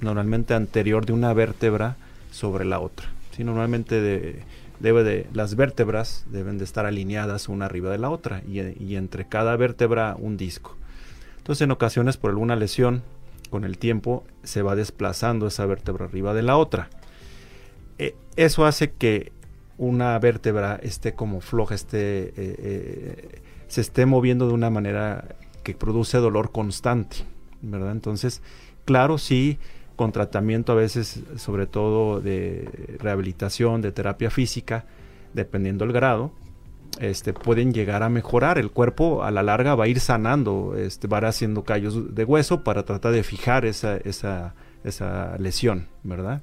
[0.00, 1.96] normalmente anterior de una vértebra
[2.30, 3.08] sobre la otra.
[3.36, 4.42] Sí, normalmente de-
[4.78, 8.94] debe de, las vértebras deben de estar alineadas una arriba de la otra y, y
[8.94, 10.76] entre cada vértebra un disco.
[11.48, 13.02] Entonces en ocasiones por alguna lesión
[13.48, 16.90] con el tiempo se va desplazando esa vértebra arriba de la otra.
[17.96, 19.32] Eh, eso hace que
[19.78, 25.72] una vértebra esté como floja, esté, eh, eh, se esté moviendo de una manera que
[25.72, 27.16] produce dolor constante,
[27.62, 27.92] ¿verdad?
[27.92, 28.42] Entonces,
[28.84, 29.58] claro, sí,
[29.96, 34.84] con tratamiento a veces, sobre todo de rehabilitación, de terapia física,
[35.32, 36.30] dependiendo el grado,
[37.00, 38.58] este, pueden llegar a mejorar.
[38.58, 42.14] El cuerpo a la larga va a ir sanando, este, va a ir haciendo callos
[42.14, 46.42] de hueso para tratar de fijar esa, esa, esa lesión, ¿verdad?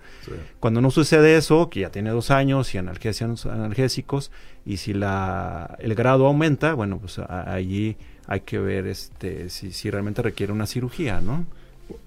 [0.59, 4.31] Cuando no sucede eso, que ya tiene dos años y analgésicos, analgésicos
[4.65, 9.71] y si la, el grado aumenta, bueno, pues a- allí hay que ver este, si,
[9.71, 11.45] si realmente requiere una cirugía, ¿no?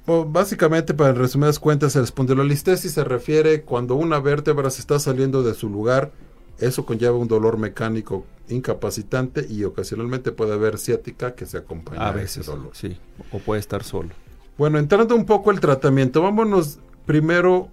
[0.06, 5.44] Bueno, básicamente, para resumidas cuentas, el espondilolistesis se refiere cuando una vértebra se está saliendo
[5.44, 6.10] de su lugar.
[6.58, 12.12] Eso conlleva un dolor mecánico incapacitante y ocasionalmente puede haber ciática que se acompaña A
[12.12, 12.70] veces, ese dolor.
[12.74, 12.96] sí,
[13.32, 14.10] o puede estar solo.
[14.56, 17.68] Bueno, entrando un poco al tratamiento, vámonos primero,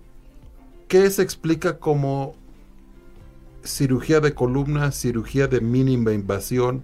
[0.88, 2.36] ¿qué se explica como
[3.64, 6.84] cirugía de columna, cirugía de mínima invasión?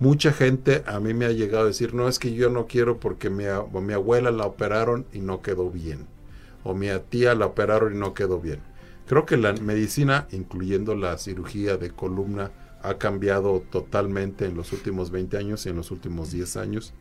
[0.00, 2.98] Mucha gente a mí me ha llegado a decir, no es que yo no quiero
[2.98, 6.06] porque mi abuela la operaron y no quedó bien.
[6.64, 8.60] O mi tía la operaron y no quedó bien.
[9.08, 12.50] Creo que la medicina, incluyendo la cirugía de columna,
[12.82, 16.92] ha cambiado totalmente en los últimos 20 años y en los últimos 10 años.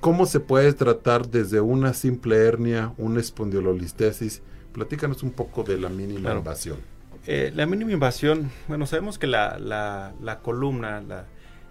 [0.00, 4.42] ¿Cómo se puede tratar desde una simple hernia, una espondilolistesis?
[4.72, 6.38] Platícanos un poco de la mínima Claro.
[6.38, 6.78] invasión.
[7.26, 11.26] Eh, la mínima invasión, bueno, sabemos que la, la, la columna, la,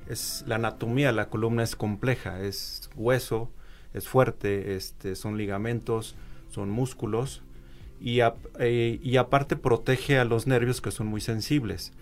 [0.07, 3.51] es, la anatomía de la columna es compleja, es hueso,
[3.93, 6.15] es fuerte, este, son ligamentos,
[6.49, 7.41] son músculos
[8.05, 11.93] eh, y aparte protege a los nervios que son muy sensibles.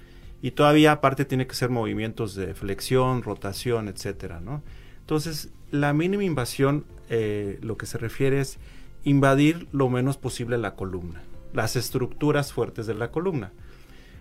[0.41, 4.63] Y todavía aparte tiene que ser movimientos de flexión, rotación, etcétera, ¿no?
[5.01, 8.57] Entonces, la mínima invasión, eh, lo que se refiere es
[9.03, 11.21] invadir lo menos posible la columna,
[11.53, 13.51] las estructuras fuertes de la columna.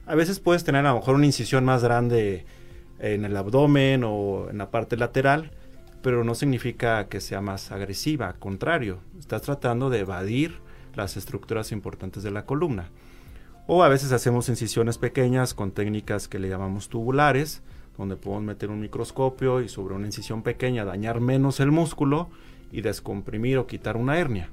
[0.06, 2.44] A veces puedes tener a lo mejor una incisión más grande
[2.98, 5.50] en el abdomen o en la parte lateral,
[6.02, 10.58] pero no significa que sea más agresiva, al contrario, estás tratando de evadir
[10.94, 12.90] las estructuras importantes de la columna.
[13.66, 17.62] O a veces hacemos incisiones pequeñas con técnicas que le llamamos tubulares,
[17.96, 22.30] donde podemos meter un microscopio y sobre una incisión pequeña dañar menos el músculo
[22.72, 24.48] y descomprimir o quitar una hernia.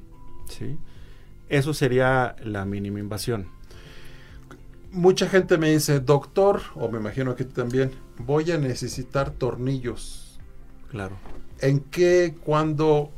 [0.49, 0.77] ¿sí?
[1.49, 3.47] Eso sería la mínima invasión.
[4.91, 10.39] Mucha gente me dice, doctor, o me imagino que también, voy a necesitar tornillos.
[10.89, 11.17] Claro.
[11.59, 13.11] ¿En qué, cuándo,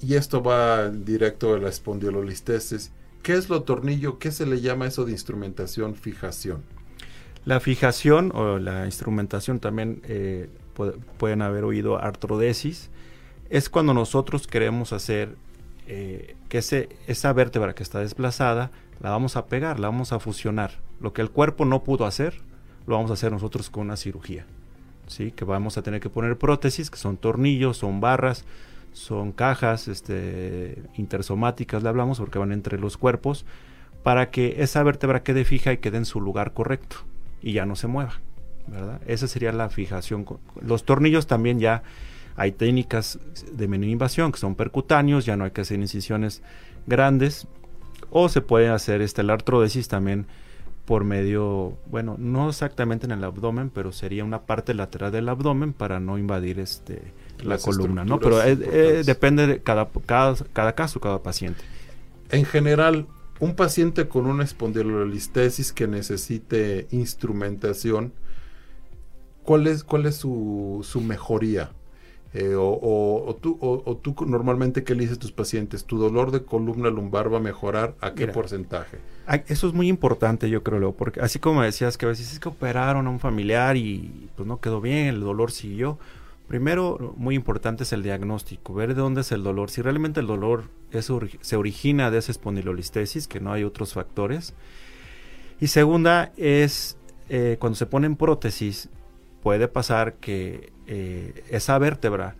[0.00, 4.86] y esto va directo a la espondilolistesis, qué es lo tornillo, qué se le llama
[4.86, 6.62] eso de instrumentación, fijación?
[7.44, 10.48] La fijación o la instrumentación también eh,
[11.18, 12.90] pueden haber oído artrodesis.
[13.50, 15.34] Es cuando nosotros queremos hacer
[15.86, 20.18] eh, que ese, esa vértebra que está desplazada la vamos a pegar, la vamos a
[20.18, 20.72] fusionar.
[21.00, 22.34] Lo que el cuerpo no pudo hacer,
[22.86, 24.44] lo vamos a hacer nosotros con una cirugía.
[25.06, 25.32] ¿sí?
[25.32, 28.44] Que vamos a tener que poner prótesis, que son tornillos, son barras,
[28.92, 33.44] son cajas este, intersomáticas, le hablamos, porque van entre los cuerpos,
[34.02, 36.96] para que esa vértebra quede fija y quede en su lugar correcto
[37.42, 38.20] y ya no se mueva.
[38.66, 39.00] ¿verdad?
[39.06, 40.26] Esa sería la fijación.
[40.60, 41.82] Los tornillos también ya
[42.36, 43.18] hay técnicas
[43.52, 46.42] de menor invasión que son percutáneos, ya no hay que hacer incisiones
[46.86, 47.46] grandes.
[48.10, 50.26] O se puede hacer este, la artrodesis también
[50.86, 55.74] por medio, bueno, no exactamente en el abdomen, pero sería una parte lateral del abdomen
[55.74, 58.18] para no invadir este la columna, ¿no?
[58.18, 61.62] Pero eh, eh, depende de cada, cada, cada caso, cada paciente.
[62.30, 63.06] En general,
[63.40, 68.12] un paciente con una espondilolistesis que necesite instrumentación,
[69.42, 71.70] ¿cuál es, cuál es su, su mejoría?
[72.34, 75.84] Eh, o, tú, o, tú normalmente, ¿qué le dices a tus pacientes?
[75.84, 77.94] ¿Tu dolor de columna lumbar va a mejorar?
[78.00, 78.98] ¿A qué porcentaje?
[79.46, 82.48] Eso es muy importante, yo creo, porque así como decías que a veces es que
[82.48, 85.98] operaron a un familiar y pues no quedó bien, el dolor siguió.
[86.48, 89.70] Primero, muy importante es el diagnóstico, ver de dónde es el dolor.
[89.70, 94.54] Si realmente el dolor se origina de esa espondilolistesis, que no hay otros factores.
[95.60, 96.96] Y segunda es
[97.28, 98.88] eh, cuando se ponen prótesis,
[99.42, 102.34] puede pasar que eh, esa vértebra,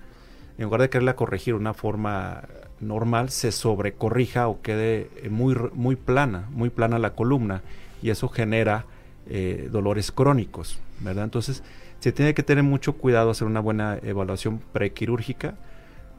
[0.57, 2.45] en lugar de quererla corregir una forma
[2.81, 7.63] normal, se sobrecorrija o quede muy, muy plana, muy plana la columna,
[8.01, 8.87] y eso genera
[9.27, 11.25] eh, dolores crónicos, ¿verdad?
[11.25, 11.63] Entonces,
[12.01, 15.57] se tiene que tener mucho cuidado, hacer una buena evaluación prequirúrgica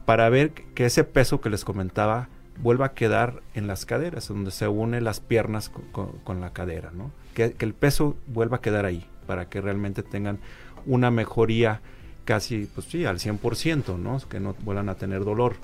[0.06, 2.30] para ver que ese peso que les comentaba
[2.62, 7.12] vuelva a quedar en las caderas, donde se unen las piernas con, la cadera, ¿no?
[7.34, 10.40] Que, que, el peso vuelva a quedar ahí, para que realmente tengan
[10.86, 11.82] una mejoría
[12.26, 14.20] casi, pues sí, al 100%, ¿no?
[14.28, 15.56] Que no vuelvan a tener dolor.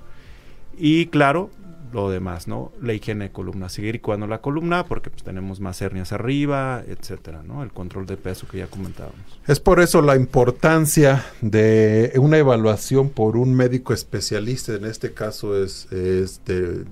[0.78, 1.50] Y claro,
[1.92, 2.72] lo demás, ¿no?
[2.82, 7.44] La higiene de columna, seguir cuando la columna porque pues tenemos más hernias arriba, etcétera,
[7.44, 7.64] ¿no?
[7.64, 9.20] El control de peso que ya comentábamos.
[9.48, 15.62] Es por eso la importancia de una evaluación por un médico especialista, en este caso
[15.62, 16.86] es, es de,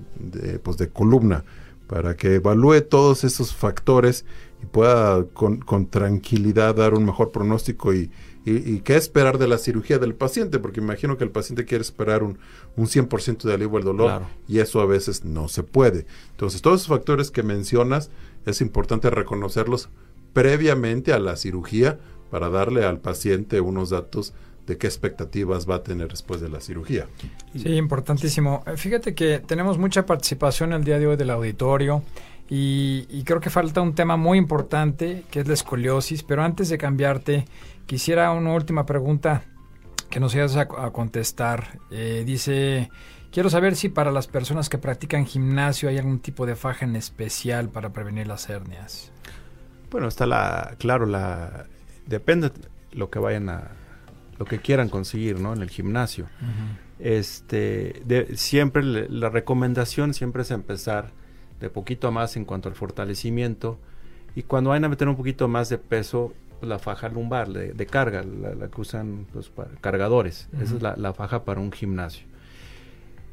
[0.62, 1.44] pues de columna,
[1.86, 4.24] para que evalúe todos esos factores
[4.62, 8.10] y pueda con, con tranquilidad dar un mejor pronóstico y,
[8.46, 12.22] y, qué esperar de la cirugía del paciente, porque imagino que el paciente quiere esperar
[12.22, 12.38] un,
[12.76, 16.06] un 100% de alivio al dolor y eso a veces no se puede.
[16.32, 18.10] Entonces, todos esos factores que mencionas
[18.44, 19.88] es importante reconocerlos
[20.34, 21.98] previamente a la cirugía
[22.30, 24.34] para darle al paciente unos datos
[24.66, 27.06] de qué expectativas va a tener después de la cirugía.
[27.54, 28.62] Sí, importantísimo.
[28.66, 32.02] Eh, fíjate que tenemos mucha participación el día de hoy del auditorio.
[32.48, 36.76] Y, creo que falta un tema muy importante, que es la escoliosis, pero antes de
[36.76, 37.46] cambiarte,
[37.86, 39.44] quisiera una última pregunta
[40.10, 41.78] que nos vayas a, contestar.
[41.90, 42.90] Eh, dice,
[43.32, 46.96] quiero saber si para las personas que practican gimnasio hay algún tipo de faja en
[46.96, 49.10] especial para prevenir las hernias.
[49.90, 51.66] Bueno, está la, claro, la,
[52.06, 52.52] depende
[52.92, 53.72] lo que vayan a,
[54.38, 55.52] lo que quieran conseguir, ¿no?
[55.52, 56.26] En el gimnasio.
[56.98, 58.02] Este,
[58.36, 61.10] siempre la recomendación siempre es empezar
[61.60, 63.78] de poquito más en cuanto al fortalecimiento.
[64.34, 67.86] Y cuando vayan a meter un poquito más de peso, pues, la faja lumbar de,
[67.86, 69.50] carga, la, que usan los
[69.80, 70.48] cargadores.
[70.60, 72.26] Esa es la, faja para un gimnasio.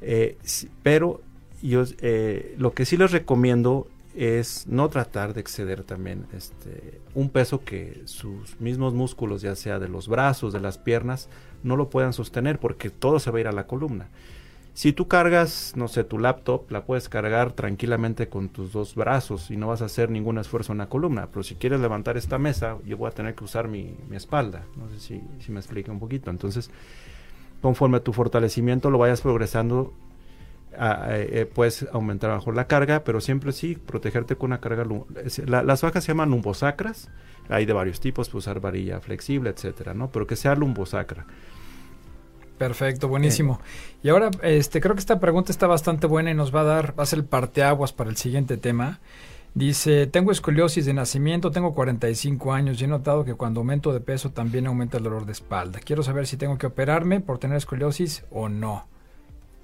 [0.01, 0.37] Eh,
[0.83, 1.21] pero
[1.61, 7.29] yo eh, lo que sí les recomiendo es no tratar de exceder también este un
[7.29, 11.29] peso que sus mismos músculos, ya sea de los brazos, de las piernas,
[11.63, 14.07] no lo puedan sostener porque todo se va a ir a la columna.
[14.73, 19.51] Si tú cargas, no sé, tu laptop, la puedes cargar tranquilamente con tus dos brazos
[19.51, 21.27] y no vas a hacer ningún esfuerzo en la columna.
[21.27, 24.63] Pero si quieres levantar esta mesa, yo voy a tener que usar mi, espalda.
[24.77, 26.29] No sé si, me explica un poquito.
[26.29, 26.71] Entonces,
[27.61, 29.93] conforme a tu fortalecimiento lo vayas progresando,
[30.79, 34.85] eh, puedes aumentar mejor la carga, pero siempre sí protegerte con una carga.
[35.47, 37.09] las bajas se llaman lumbosacras,
[37.49, 40.09] hay de varios tipos, puedes usar varilla flexible, etcétera, ¿no?
[40.11, 41.25] Pero que sea lumbosacra.
[42.61, 43.59] Perfecto, buenísimo.
[44.03, 46.93] Y ahora, este, creo que esta pregunta está bastante buena y nos va a dar,
[46.99, 48.99] va a ser parteaguas para el siguiente tema.
[49.55, 53.99] Dice, tengo escoliosis de nacimiento, tengo 45 años y he notado que cuando aumento de
[53.99, 55.79] peso también aumenta el dolor de espalda.
[55.83, 58.85] Quiero saber si tengo que operarme por tener escoliosis o no.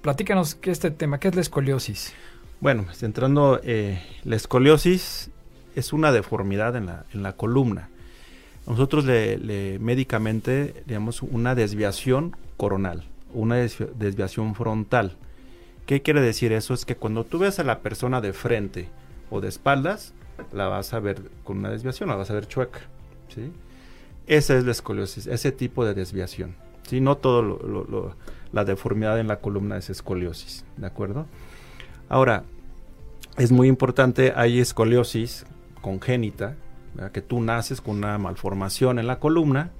[0.02, 2.14] Platícanos qué es este tema, ¿qué es la escoliosis?
[2.58, 5.30] Bueno, entrando, eh, la escoliosis
[5.76, 7.90] es una deformidad en la, en la columna.
[8.68, 15.16] Nosotros le, médicamente digamos una desviación coronal, una desviación frontal.
[15.86, 16.74] ¿Qué quiere decir eso?
[16.74, 18.90] Es que cuando tú ves a la persona de frente
[19.30, 20.12] o de espaldas,
[20.52, 22.80] la vas a ver con una desviación, la vas a ver chueca.
[23.34, 23.50] ¿sí?
[24.26, 26.54] Esa es la escoliosis, ese tipo de desviación.
[26.86, 27.00] ¿sí?
[27.00, 28.14] No todo
[28.52, 31.24] la deformidad en la columna es escoliosis, ¿de acuerdo?
[32.10, 32.44] Ahora,
[33.38, 35.46] es muy importante, hay escoliosis
[35.80, 36.56] congénita,
[37.12, 39.70] que tú naces con una malformación en la columna,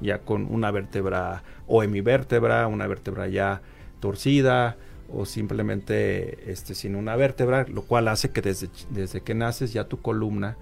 [0.00, 3.62] ya con una vértebra o hemivértebra, una vértebra ya
[4.00, 4.76] torcida
[5.12, 9.84] o simplemente este, sin una vértebra, lo cual hace que desde, desde que naces ya
[9.84, 10.56] tu columna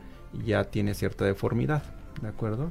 [0.44, 1.82] ya tiene cierta deformidad,
[2.22, 2.70] ¿de acuerdo?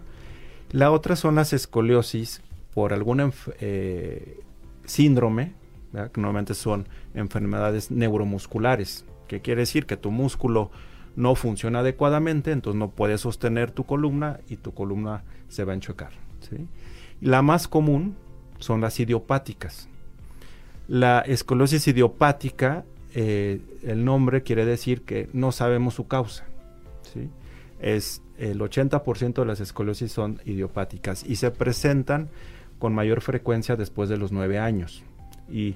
[0.72, 2.42] La otra son las escoliosis
[2.74, 4.40] por algún eh,
[4.86, 5.54] síndrome,
[5.92, 10.72] que normalmente son enfermedades neuromusculares, que quiere decir que tu músculo
[11.16, 15.76] no funciona adecuadamente, entonces no puedes sostener tu columna y tu columna se va a
[15.76, 16.12] enchocar.
[17.22, 18.16] La más común
[18.60, 19.88] son las idiopáticas.
[20.88, 26.46] La esclerosis idiopática, eh, el nombre quiere decir que no sabemos su causa.
[27.14, 27.30] ¿sí?
[27.80, 32.30] Es el 80% de las esclerosis son idiopáticas y se presentan
[32.80, 35.04] con mayor frecuencia después de los 9 años
[35.50, 35.76] y,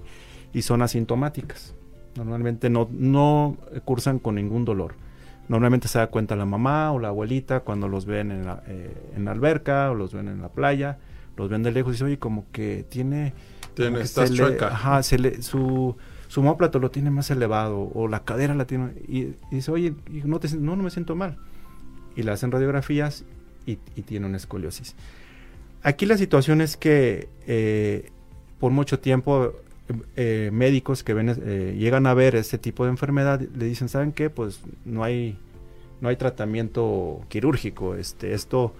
[0.62, 1.74] son asintomáticas.
[2.16, 4.96] Normalmente no, no cursan con ningún dolor.
[5.50, 8.96] Normalmente se da cuenta la mamá o la abuelita cuando los ven en la, eh,
[9.16, 11.00] en la alberca o los ven en la playa,
[11.36, 13.34] los ven de lejos y dice, oye, como que tiene...
[13.74, 14.68] Tiene, estás chueca.
[14.68, 15.96] ajá, se le, su,
[16.28, 18.92] su homóplato lo tiene más elevado o la cadera la tiene...
[19.08, 21.38] Y, dice, oye, no, te, no, no me siento mal.
[22.16, 23.26] Y le hacen radiografías
[23.66, 24.96] y, tiene una escoliosis.
[25.82, 28.12] Aquí la situación es que eh,
[28.60, 29.54] por mucho tiempo
[30.16, 34.12] eh, médicos que ven, eh, llegan a ver este tipo de enfermedad le dicen, ¿saben
[34.12, 34.30] qué?
[34.30, 35.38] Pues no hay,
[36.02, 37.96] no hay tratamiento quirúrgico.
[37.96, 38.74] Este, esto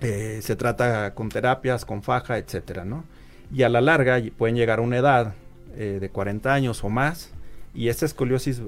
[0.00, 3.04] eh, se trata con terapias, con faja, etcétera, ¿no?
[3.52, 5.34] Y a la larga pueden llegar a una edad
[5.76, 7.32] de 40 años o más
[7.74, 8.60] y esta escoliosis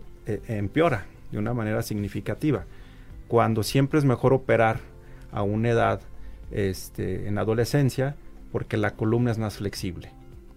[0.48, 2.64] empeora de una manera significativa.
[3.28, 4.80] Cuando siempre es mejor operar
[5.30, 6.00] a una edad
[6.50, 8.16] este, en adolescencia
[8.52, 10.12] porque la columna es más flexible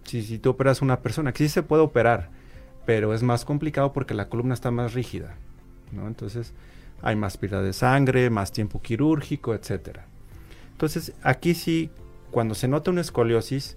[0.08, 2.30] si, si tú operas una persona, que sí se puede operar,
[2.86, 5.36] pero es más complicado porque la columna está más rígida,
[5.92, 6.06] ¿no?
[6.06, 6.54] Entonces
[7.02, 10.06] hay más pérdida de sangre, más tiempo quirúrgico, etcétera.
[10.72, 11.90] Entonces aquí sí,
[12.30, 13.76] cuando se nota una escoliosis,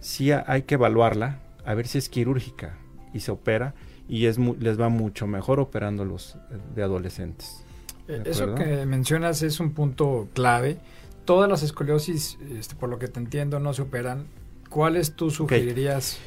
[0.00, 2.76] sí hay que evaluarla, a ver si es quirúrgica
[3.12, 3.74] y se opera
[4.08, 7.64] y es les va mucho mejor operando los eh, de adolescentes.
[8.08, 10.78] Eh, eso que mencionas es un punto clave.
[11.24, 14.26] Todas las escoliosis, este, por lo que te entiendo, no se operan
[14.70, 16.18] ¿Cuáles tú sugerirías?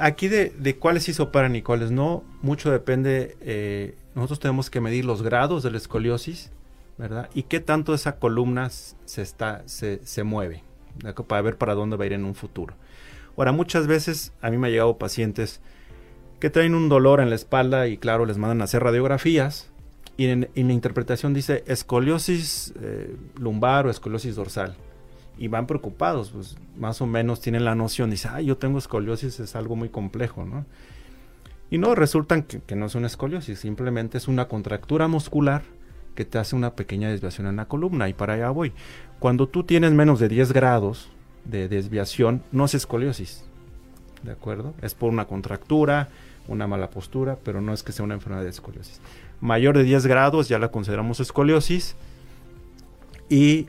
[0.00, 3.36] aquí de, cuáles sí se operan y cuáles no, mucho depende.
[3.40, 6.52] Eh, nosotros tenemos que medir los grados de la escoliosis,
[6.96, 7.28] ¿verdad?
[7.34, 10.62] Y qué tanto esa columna se, está, se, se mueve,
[11.26, 12.74] para ver para dónde va a ir en un futuro.
[13.36, 15.60] Ahora, muchas veces a mí me han llegado pacientes
[16.38, 19.70] que traen un dolor en la espalda y claro, les mandan a hacer radiografías
[20.16, 24.76] y en, la interpretación dice escoliosis eh, lumbar o escoliosis dorsal
[25.36, 29.40] y van preocupados, pues más o menos tienen la noción, dice, ah, yo tengo escoliosis,
[29.40, 30.64] es algo muy complejo, ¿no?
[31.70, 35.62] Y no, resultan que, no es una escoliosis, simplemente es una contractura muscular
[36.14, 38.72] que te hace una pequeña desviación en la columna y para allá voy.
[39.18, 41.10] Cuando tú tienes menos de 10 grados
[41.44, 43.44] de desviación, no es escoliosis,
[44.22, 44.74] ¿de acuerdo?
[44.82, 46.10] Es por una contractura,
[46.46, 49.00] una mala postura, pero no es que sea una enfermedad de escoliosis.
[49.40, 51.96] Mayor de 10 grados ya la consideramos escoliosis
[53.28, 53.66] y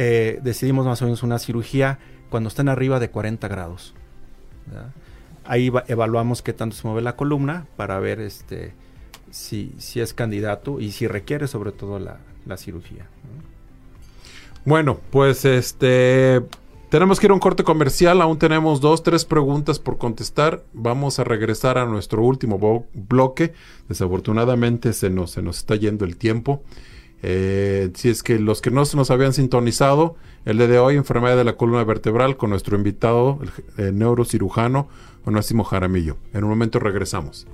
[0.00, 1.98] eh, decidimos más o menos una cirugía
[2.30, 3.94] cuando están arriba de 40 grados.
[5.44, 8.74] Ahí evaluamos qué tanto se mueve la columna para ver este,
[9.32, 12.18] si, si es candidato y si requiere sobre todo la,
[12.56, 13.08] cirugía.
[14.64, 16.42] Bueno, pues este
[16.90, 20.62] tenemos que ir a un corte comercial, aún tenemos dos, tres preguntas por contestar.
[20.74, 23.52] Vamos a regresar a nuestro último bloque.
[23.88, 26.62] Desafortunadamente se nos, se nos está yendo el tiempo.
[27.22, 30.96] Eh, si es que los que no se nos habían sintonizado, el día de hoy,
[30.96, 33.38] enfermedad de la columna vertebral, con nuestro invitado,
[33.76, 34.88] el, el neurocirujano
[35.24, 36.16] Onésimo Jaramillo.
[36.32, 37.46] En un momento regresamos.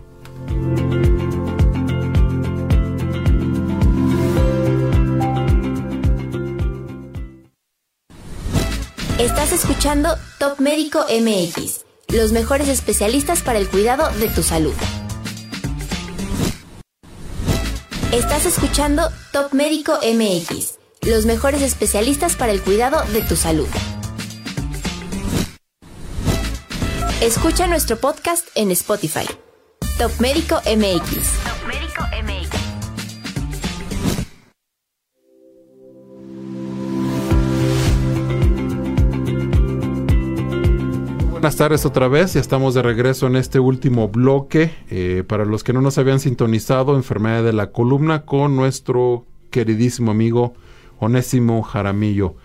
[9.18, 14.74] Estás escuchando Top Médico MX, los mejores especialistas para el cuidado de tu salud.
[18.14, 23.66] Estás escuchando Top Médico MX, los mejores especialistas para el cuidado de tu salud.
[27.20, 29.26] Escucha nuestro podcast en Spotify.
[29.98, 31.53] Top Médico MX.
[41.44, 44.72] Buenas tardes otra vez, ya estamos de regreso en este último bloque.
[44.88, 50.10] Eh, para los que no nos habían sintonizado, enfermedad de la columna con nuestro queridísimo
[50.10, 50.54] amigo
[51.00, 52.36] Onésimo Jaramillo.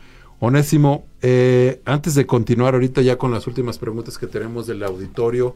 [0.41, 5.55] Onésimo, eh, antes de continuar ahorita ya con las últimas preguntas que tenemos del auditorio,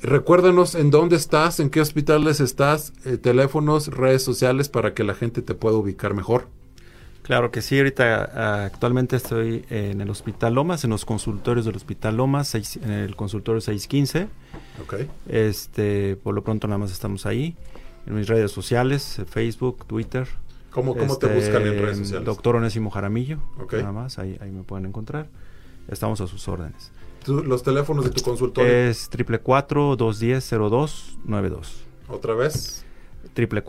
[0.00, 5.12] recuérdanos en dónde estás, en qué hospitales estás, eh, teléfonos, redes sociales para que la
[5.12, 6.46] gente te pueda ubicar mejor.
[7.24, 11.74] Claro que sí, ahorita ah, actualmente estoy en el Hospital Lomas, en los consultorios del
[11.74, 14.28] Hospital Lomas, seis- en el consultorio 615.
[14.82, 14.94] Ok.
[15.28, 17.56] Este, por lo pronto nada más estamos ahí.
[18.06, 20.28] En mis redes sociales, eh, Facebook, Twitter.
[20.70, 22.26] ¿Cómo, cómo te Este, buscan en redes sociales?
[22.26, 23.72] Doctor Onésimo Jaramillo, Ok.
[23.74, 25.28] nada más, ahí, ahí me pueden encontrar.
[25.88, 26.92] Estamos a sus órdenes.
[27.26, 28.70] Los teléfonos de tu consultorio.
[28.70, 31.84] Es triple cuatro dos diez cero dos nueve dos.
[32.06, 32.84] Otra vez.
[33.32, 33.62] Triple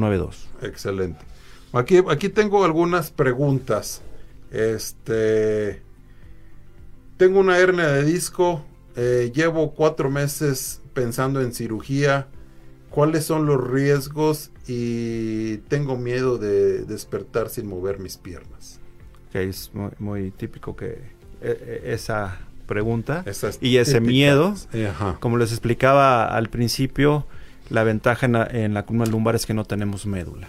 [0.00, 0.70] cuatro dos diez cero dos nueve dos.
[0.70, 1.24] Excelente.
[1.72, 4.02] Aquí, aquí tengo algunas preguntas.
[4.50, 5.82] Este.
[7.16, 8.64] Tengo una hernia de disco.
[8.96, 12.28] eh, llevo cuatro meses pensando en cirugía.
[12.90, 14.50] ¿Cuáles son los riesgos?
[14.68, 18.78] Y tengo miedo de despertar sin mover mis piernas.
[19.32, 21.00] Que es muy, muy típico que eh,
[21.42, 24.08] eh, esa pregunta Esas y ese típicas.
[24.12, 24.54] miedo.
[24.88, 25.16] Ajá.
[25.18, 27.26] Como les explicaba al principio,
[27.70, 30.48] la ventaja en la, en la columna lumbar es que no tenemos médula,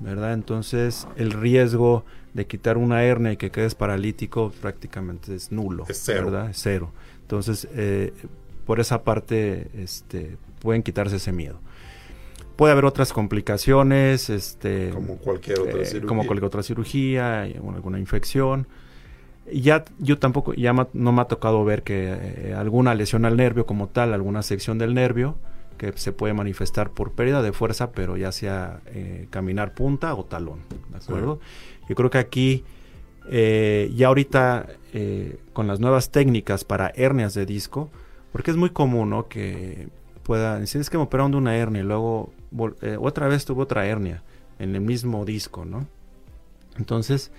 [0.00, 0.32] ¿verdad?
[0.34, 2.04] Entonces, el riesgo
[2.34, 6.26] de quitar una hernia y que quedes paralítico prácticamente es nulo, Es cero.
[6.26, 6.50] ¿verdad?
[6.50, 6.90] Es cero.
[7.22, 8.12] Entonces, eh,
[8.66, 11.58] por esa parte, este, pueden quitarse ese miedo.
[12.56, 16.08] Puede haber otras complicaciones, este, Como cualquier otra eh, cirugía.
[16.08, 18.66] como cualquier otra cirugía, alguna, infección.
[19.52, 22.08] Ya yo tampoco, ya ma- no me ha tocado ver que
[22.50, 25.36] eh, alguna lesión al nervio como tal, alguna sección del nervio,
[25.78, 30.24] que se puede manifestar por pérdida de fuerza, pero ya sea eh, caminar punta o
[30.24, 30.60] talón,
[30.90, 31.40] ¿de acuerdo?
[31.88, 32.64] Yo creo que aquí,
[33.30, 37.88] eh, ya ahorita, eh, con las nuevas técnicas para hernias de disco,
[38.32, 39.28] porque es muy común, ¿no?
[39.28, 39.88] Que
[40.22, 42.30] pueda decir, es que me operaron de una hernia y luego
[42.82, 44.22] eh, otra vez tuve otra hernia
[44.58, 45.86] en el mismo disco, ¿no?
[46.76, 47.32] Entonces,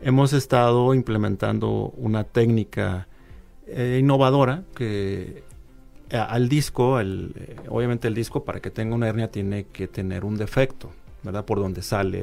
[0.00, 3.08] hemos estado implementando una técnica
[3.72, 5.44] innovadora que
[6.12, 7.06] al disco, eh,
[7.68, 10.90] obviamente el disco para que tenga una hernia tiene que tener un defecto,
[11.22, 11.44] ¿verdad?
[11.44, 12.22] Por donde sale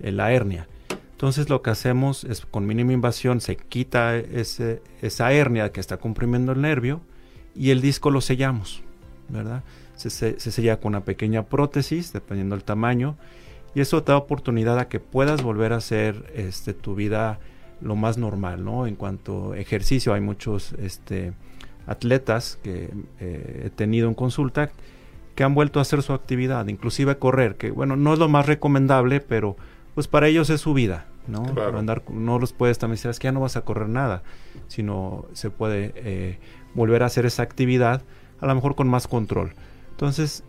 [0.00, 0.68] eh, la hernia.
[1.12, 6.52] Entonces lo que hacemos es con mínima invasión se quita esa hernia que está comprimiendo
[6.52, 7.00] el nervio
[7.54, 8.82] y el disco lo sellamos,
[9.28, 9.62] ¿verdad?
[9.96, 13.16] Se sella con una pequeña prótesis, dependiendo del tamaño,
[13.74, 17.38] y eso te da oportunidad a que puedas volver a hacer este, tu vida
[17.80, 18.86] lo más normal, ¿no?
[18.86, 21.32] En cuanto a ejercicio, hay muchos este,
[21.86, 24.70] atletas que eh, he tenido en consulta
[25.34, 28.46] que han vuelto a hacer su actividad, inclusive correr, que bueno, no es lo más
[28.46, 29.56] recomendable, pero
[29.94, 31.42] pues para ellos es su vida, ¿no?
[31.42, 31.78] Claro.
[31.78, 34.22] Andar, no los puedes también decir, es que ya no vas a correr nada,
[34.68, 36.38] sino se puede eh,
[36.74, 38.02] volver a hacer esa actividad,
[38.40, 39.54] a lo mejor con más control.
[39.90, 40.44] Entonces,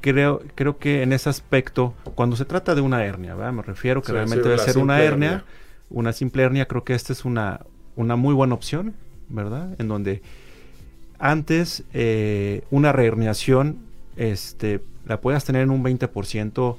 [0.00, 3.52] creo, creo que en ese aspecto, cuando se trata de una hernia, ¿verdad?
[3.52, 5.44] me refiero que Sí, realmente sí, debe ser una hernia, hernia.
[5.90, 7.60] una simple hernia, creo que esta es una,
[7.96, 8.94] una muy buena opción,
[9.28, 9.74] ¿verdad?
[9.78, 10.22] En donde
[11.24, 13.78] antes eh, una reherniación
[14.14, 16.76] este, la puedas tener en un 20%,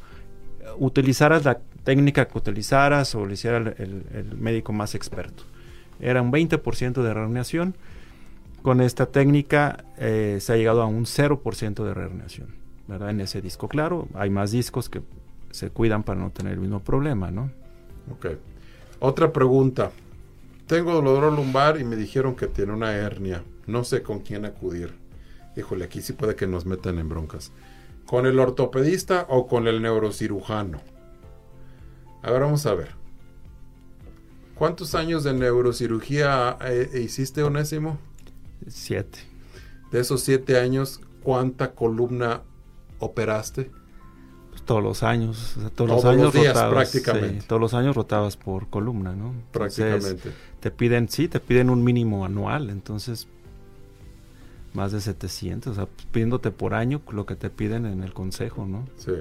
[0.77, 5.45] utilizaras la técnica que utilizaras o lo hiciera el, médico más experto.
[5.99, 7.75] Era un 20% de reherniación.
[8.61, 12.49] Con esta técnica eh, se ha llegado a un 0% de reherniación,
[12.87, 13.09] ¿verdad?
[13.09, 15.01] En ese disco, claro, hay más discos que
[15.49, 17.49] se cuidan para no tener el mismo problema, ¿no?
[18.11, 18.27] Ok.
[18.99, 19.89] Otra pregunta.
[20.67, 23.43] Tengo dolor lumbar y me dijeron que tiene una hernia.
[23.67, 24.93] No sé con quién acudir.
[25.57, 27.51] Híjole, aquí sí puede que nos metan en broncas.
[28.05, 30.79] ¿Con el ortopedista o con el neurocirujano?
[32.21, 32.89] A ver, vamos a ver.
[34.55, 37.97] ¿Cuántos años de neurocirugía eh, hiciste, Onésimo?
[38.67, 39.19] Siete.
[39.91, 42.41] De esos siete años, ¿cuánta columna
[42.99, 43.69] operaste?
[44.49, 47.41] Pues todos los años, o sea, todos, los Todos años los días, rotabas, prácticamente.
[47.41, 49.31] sí, todos los años rotabas por columna, ¿no?
[49.31, 49.51] Entonces,
[49.85, 50.31] Prácticamente.
[50.61, 53.27] te piden, sí, te piden un mínimo anual, entonces
[54.75, 58.65] más de 700, o sea, pidiéndote por año lo que te piden en el consejo,
[58.65, 58.87] ¿no?
[58.97, 59.11] Sí.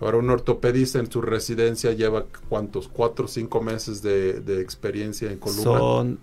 [0.00, 5.30] Ahora un ortopedista en su residencia lleva cuántos, cuatro o cinco meses de, de experiencia
[5.32, 5.62] en columna.
[5.64, 6.18] Son,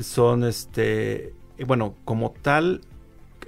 [0.00, 1.32] son este,
[1.66, 2.80] bueno, como tal,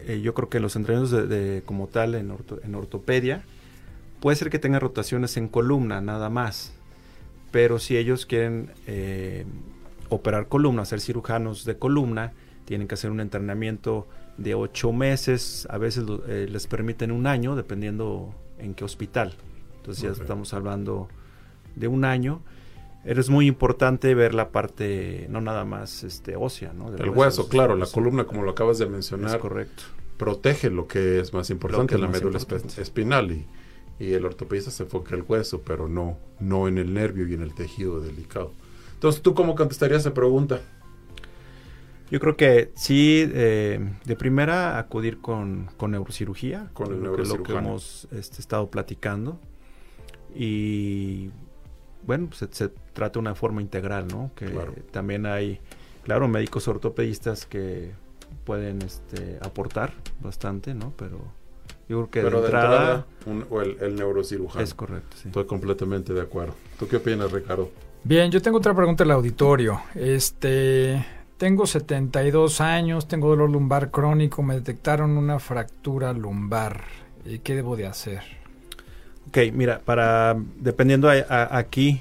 [0.07, 3.43] eh, yo creo que los entrenamientos de, de- como tal en, orto- en ortopedia,
[4.21, 6.73] puede ser que tengan rotaciones en columna, nada más.
[7.51, 9.45] Pero si ellos quieren eh,
[10.11, 12.33] operar columna, ser cirujanos de columna,
[12.67, 14.07] tienen que hacer un entrenamiento
[14.39, 19.35] de ocho meses, a veces eh, les permiten un año, dependiendo en qué hospital.
[19.77, 21.09] Entonces ya estamos hablando
[21.77, 22.43] de un año.
[23.05, 26.91] Es muy importante ver la parte, no nada más este, ósea, ¿no?
[26.93, 29.83] Del El hueso, es- claro, la columna, como lo acabas de Es mencionar, correcto.
[30.19, 32.81] protege lo que es más importante, es la más médula importante.
[32.81, 33.33] espinal.
[33.33, 33.47] Y,
[33.99, 37.35] y el ortopedista se enfoca en el hueso, pero no, no en el nervio y
[37.35, 38.53] en el tejido delicado.
[38.95, 40.61] Entonces, ¿tú cómo contestarías esa pregunta?
[42.13, 47.29] Yo creo que sí, eh, de primera acudir con, con neurocirugía, Con el que es
[47.29, 49.41] lo que hemos este, estado platicando.
[50.35, 51.31] Y
[52.07, 54.31] bueno, pues, se, se trata de una forma integral, ¿no?
[54.37, 54.75] Que Claro.
[54.91, 55.61] también hay,
[56.05, 57.93] claro, médicos ortopedistas que
[58.45, 60.93] pueden este, aportar bastante, ¿no?
[60.97, 61.19] Pero
[61.89, 64.63] yo creo que pero de entrada, un- o el, el neurocirujano.
[64.63, 65.29] es correcto, sí.
[65.29, 66.55] Estoy completamente de acuerdo.
[66.79, 67.71] ¿Tú qué opinas, Ricardo?
[68.05, 69.81] Bien, yo tengo otra pregunta al auditorio.
[69.95, 71.05] Este,
[71.43, 76.85] tengo 72 años, tengo dolor lumbar crónico, me detectaron una fractura lumbar.
[77.25, 78.21] ¿Y ¿Qué debo de hacer?
[79.27, 82.01] Ok, mira, para dependiendo aquí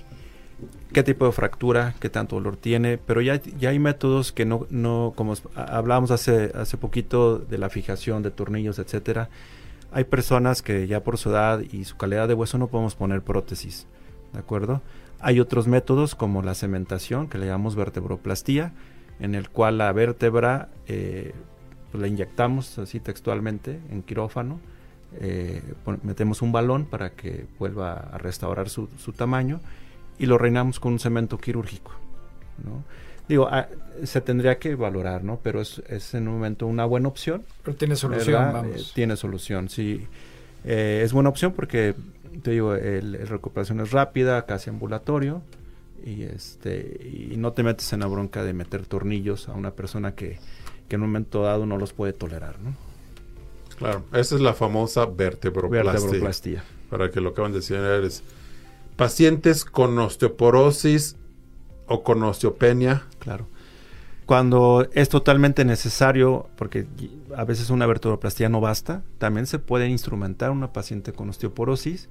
[0.93, 4.67] qué tipo de fractura, qué tanto dolor tiene, pero ya, ya hay métodos que no,
[4.69, 9.29] no como hablábamos hace, hace poquito de la fijación de tornillos, etcétera.
[9.91, 13.23] Hay personas que ya por su edad y su calidad de hueso no podemos poner
[13.23, 13.87] prótesis,
[14.33, 14.83] ¿de acuerdo?
[15.19, 18.73] Hay otros métodos como la cementación, que le llamamos vertebroplastía,
[19.21, 21.33] en el cual la vértebra eh,
[21.91, 24.59] pues la inyectamos así textualmente en quirófano
[25.19, 25.61] eh,
[26.03, 29.59] metemos un balón para que vuelva a restaurar su, su tamaño
[30.17, 31.91] y lo reinamos con un cemento quirúrgico.
[32.63, 32.83] ¿no?
[33.27, 33.67] Digo, ah,
[34.03, 35.39] se tendría que valorar, ¿no?
[35.41, 37.43] Pero es, es en un momento una buena opción.
[37.63, 38.65] Pero tiene solución, ¿verdad?
[38.65, 38.93] Eh, vamos.
[38.93, 40.07] tiene solución, sí.
[40.63, 41.95] Eh, es buena opción porque,
[42.43, 45.41] te digo, el recuperación es rápida, casi ambulatorio.
[46.03, 50.15] Y, este, y no te metes en la bronca de meter tornillos a una persona
[50.15, 50.39] que,
[50.87, 52.75] que en un momento dado no los puede tolerar, ¿no?
[53.77, 55.93] Claro, esa es la famosa vertebroplastia.
[55.93, 56.63] Vertebroplastia.
[56.89, 58.23] Para que lo acaban de decir, eres
[58.95, 61.15] pacientes con osteoporosis
[61.87, 63.03] o con osteopenia.
[63.19, 63.47] Claro.
[64.25, 66.85] Cuando es totalmente necesario, porque
[67.35, 72.09] a veces una vertebroplastia no basta, también se puede instrumentar una paciente con osteoporosis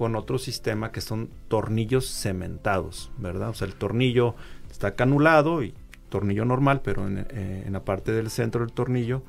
[0.00, 3.50] con otro sistema que son tornillos cementados, ¿verdad?
[3.50, 4.34] O sea, el tornillo
[4.70, 5.74] está canulado y
[6.08, 9.20] tornillo normal, pero en, eh, en la parte del centro del tornillo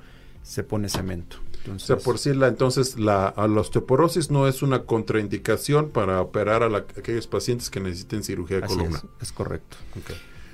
[0.44, 1.36] se pone cemento.
[1.76, 6.22] O sea, por si la, entonces la, a la osteoporosis no es una contraindicación para
[6.22, 8.98] operar a, la- aquellos pacientes que necesiten cirugía de así columna.
[9.20, 9.76] es, es correcto.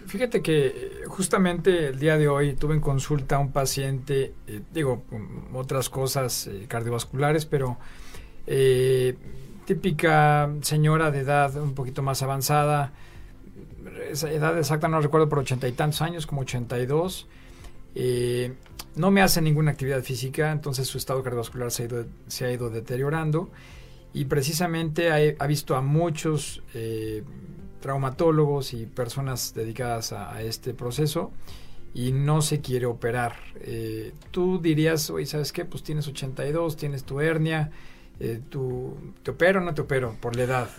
[0.07, 4.61] Fíjate que eh, justamente el día de hoy tuve en consulta a un paciente, eh,
[4.74, 7.78] digo, mm, otras cosas eh, cardiovasculares, pero
[8.47, 9.15] eh,
[9.68, 12.93] típica señora de edad un poquito más avanzada,
[14.09, 17.28] esa edad exacta no recuerdo por ochenta y tantos años, como 82.
[17.93, 18.53] Eh,
[18.95, 22.51] no me hace ninguna actividad física, entonces su estado cardiovascular se ha ido, se ha
[22.51, 23.49] ido deteriorando
[24.13, 27.24] y precisamente ha, visto a muchos eh,
[27.82, 31.34] traumatólogos y personas dedicadas a, a este proceso
[31.93, 33.36] y no se quiere operar.
[33.59, 35.65] Eh, tú dirías, oye, ¿sabes qué?
[35.65, 37.72] Pues tienes 82, tienes tu hernia,
[38.20, 40.15] eh, tú, ¿te opero o no te opero?
[40.22, 40.70] Por la edad.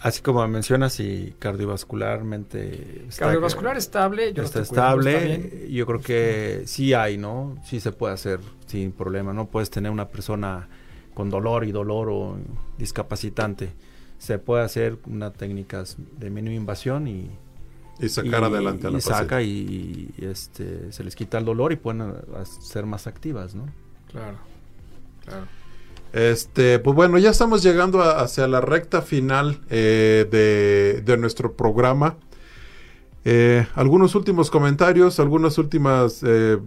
[0.00, 3.04] Así como mencionas, y cardiovascularmente...
[3.08, 5.34] está- Cardiovascular estable, yo está cuidando, estable.
[5.34, 5.68] está bien.
[5.72, 7.56] yo creo que sí hay, ¿no?
[7.64, 9.32] Sí se puede hacer sin problema.
[9.32, 10.68] No puedes tener una persona
[11.14, 12.36] con dolor y dolor o
[12.78, 13.72] discapacitante.
[14.18, 17.28] Se puede hacer unas técnicas de mínima invasión y,
[18.00, 21.44] Y sacar y- adelante a la y saca y, y, este se les quita el
[21.44, 23.66] dolor y pueden a- a ser más activas, ¿no?
[24.12, 24.38] Claro,
[25.24, 25.46] claro.
[26.12, 31.52] Este, pues bueno, ya estamos llegando a- hacia la recta final eh, de, de nuestro
[31.54, 32.16] programa.
[33.24, 36.58] Eh, algunos últimos comentarios, algunos últimos eh,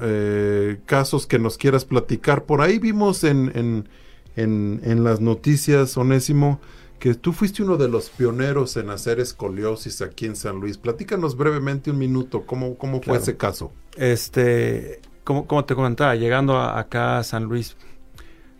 [0.00, 2.44] eh, casos que nos quieras platicar.
[2.44, 3.88] Por ahí vimos en, en,
[4.36, 6.60] en, en las noticias, Onésimo,
[6.98, 10.78] que tú fuiste uno de los pioneros en hacer escoliosis aquí en San Luis.
[10.78, 13.20] Platícanos brevemente un minuto, ¿cómo, cómo fue Claro.
[13.22, 13.70] ese caso?
[13.96, 17.76] Este, como, como te comentaba, llegando a- acá a San Luis,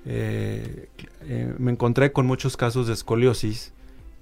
[0.07, 0.89] eh,
[1.23, 3.73] eh, me encontré con muchos casos de escoliosis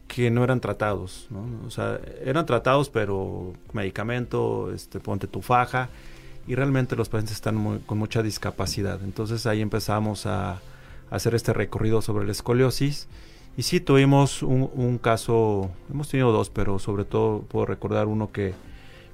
[0.09, 1.47] que no eran tratados, ¿no?
[1.67, 5.89] O sea, eran tratados, pero medicamento, este, ponte tu faja,
[6.47, 9.01] y realmente los pacientes están con mucha discapacidad.
[9.03, 10.61] Entonces ahí empezamos a,
[11.11, 13.09] hacer este recorrido sobre la escoliosis.
[13.57, 18.55] Y sí, tuvimos un, caso, hemos tenido dos, pero sobre todo puedo recordar uno que,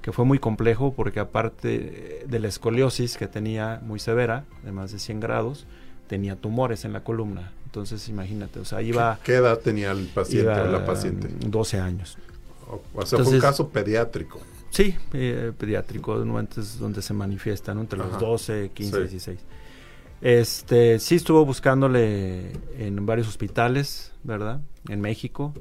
[0.00, 4.90] que fue muy complejo porque aparte de la escoliosis que tenía muy severa, de más
[4.90, 5.66] de 100 grados,
[6.12, 7.52] tenía tumores en la columna.
[7.64, 9.18] Entonces, imagínate, o sea, iba...
[9.24, 11.26] ¿Qué edad tenía el paciente o la paciente?
[11.46, 12.18] 12 años.
[12.92, 14.38] O, sea, fue un caso pediátrico.
[14.68, 16.36] Sí, eh, pediátrico, ¿no?
[16.36, 17.80] Antes donde se manifiesta, ¿no?
[17.80, 19.38] Entre los 12, 15, 16.
[20.20, 24.60] Este, sí estuvo buscándole en varios hospitales, ¿verdad?
[24.90, 25.54] En México,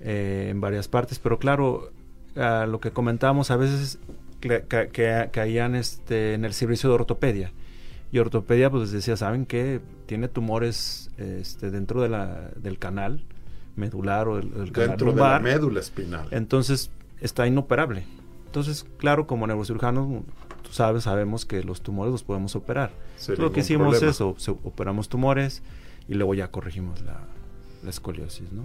[0.00, 1.90] eh, en varias partes, pero claro,
[2.34, 3.98] lo que comentábamos, a veces
[4.40, 4.62] que,
[5.32, 7.50] caían este, en el servicio de ortopedia
[8.12, 9.80] y ortopedia, pues decía, ¿saben qué?
[10.06, 13.24] Tiene tumores este, dentro de la, del canal
[13.76, 16.28] medular o el, canal Dentro de la médula espinal.
[16.30, 16.90] Entonces,
[17.20, 18.04] está inoperable.
[18.46, 20.24] Entonces, claro, como neurocirujanos,
[20.62, 22.90] tú sabes, sabemos que los tumores los podemos operar.
[23.38, 25.62] lo que hicimos es, operamos tumores
[26.08, 27.20] y luego ya corregimos la,
[27.88, 28.64] escoliosis, ¿no?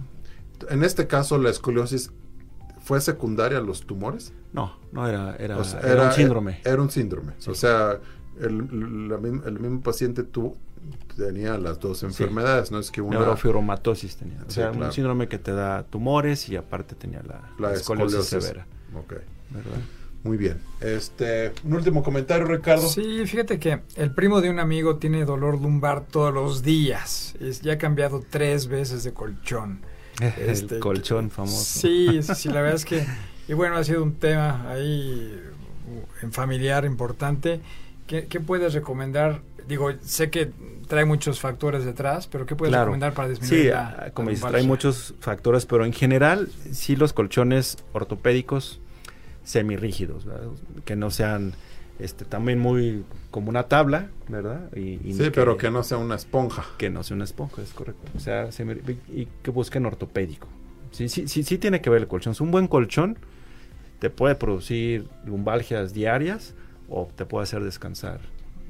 [0.68, 2.10] En este caso, la escoliosis
[2.80, 4.32] fue secundaria a los tumores?
[4.52, 6.60] No, no era, era, era, un síndrome.
[6.64, 7.32] Era un síndrome.
[7.46, 8.00] O sea,
[8.40, 10.56] el, el mismo paciente tú
[11.16, 15.38] tenía las dos enfermedades, no es que una neurofibromatosis tenía, o sea, un síndrome que
[15.38, 18.66] te da tumores y aparte tenía la, la escoliosis, severa.
[18.94, 19.18] Okay.
[20.22, 20.58] Muy bien.
[20.80, 22.88] Este, un último comentario, Ricardo.
[22.88, 27.36] Sí, fíjate que el primo de un amigo tiene dolor lumbar todos los días.
[27.40, 29.80] Es, ya ha cambiado tres veces de colchón.
[30.20, 31.80] el este, colchón famoso.
[31.80, 33.06] Sí, sí, la verdad es que
[33.48, 35.40] y bueno, ha sido un tema ahí
[36.22, 37.60] en familiar importante
[38.06, 39.40] ¿Qué, puedes recomendar?
[39.68, 40.50] Digo, sé que
[40.86, 44.62] trae muchos factores detrás, pero ¿qué puedes recomendar para disminuir sí, ah, como dices, trae
[44.62, 48.80] muchos factores, pero en general sí los colchones ortopédicos
[49.42, 50.26] semirrígidos,
[50.84, 51.54] que no sean
[51.98, 54.70] este también muy como una tabla, ¿verdad?
[54.76, 56.64] Y, sí, pero que no sea una esponja.
[56.78, 58.10] Que no sea una esponja, es correcto.
[58.16, 58.48] O sea,
[59.12, 60.46] y que busquen ortopédico.
[60.92, 62.32] Sí, sí, sí, sí tiene que ver el colchón.
[62.32, 63.18] Es un buen colchón
[63.98, 66.54] te puede producir lumbalgias diarias,
[66.88, 68.20] o te puede hacer descansar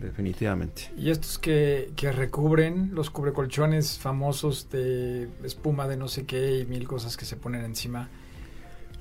[0.00, 0.90] definitivamente.
[0.96, 6.66] Y estos que, que recubren los cubrecolchones famosos de espuma de no sé qué y
[6.66, 8.08] mil cosas que se ponen encima.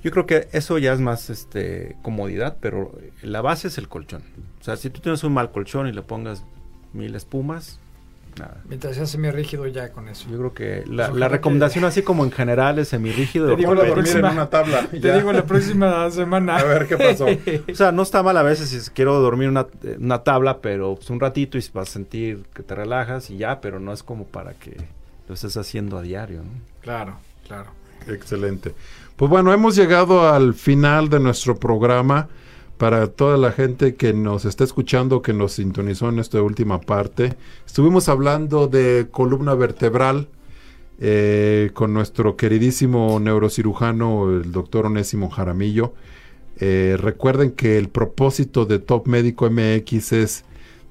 [0.02, 4.22] Yo creo que eso ya es más este comodidad, pero la base es el colchón.
[4.60, 6.44] O sea, si tú tienes un mal colchón y le pongas
[6.92, 7.80] mil espumas,
[8.68, 10.28] Mientras sea semirrígido ya con eso.
[10.30, 13.48] Yo creo que la, recomendación así como en general es semirrígido.
[13.48, 14.86] Te digo la próxima, una tabla.
[14.88, 16.56] Te digo la próxima semana.
[16.56, 17.26] A ver qué pasó.
[17.72, 19.66] o sea, no está mal a veces si quiero dormir una,
[19.98, 23.60] una tabla, pero pues un ratito y vas a sentir que te relajas y ya,
[23.60, 24.76] pero no es como para que
[25.28, 26.42] lo estés haciendo a diario.
[26.42, 26.50] ¿no?
[26.82, 27.16] Claro,
[27.46, 27.70] claro.
[28.06, 28.74] Excelente.
[29.16, 32.28] Pues bueno, hemos llegado al final de nuestro programa
[32.78, 37.34] para toda la gente que nos está escuchando, que nos sintonizó en esta última parte.
[37.64, 40.28] Estuvimos hablando de columna vertebral
[41.00, 45.94] eh, con nuestro queridísimo neurocirujano, el doctor Onésimo Jaramillo.
[46.58, 50.44] Eh, recuerden que el propósito de Top Médico MX es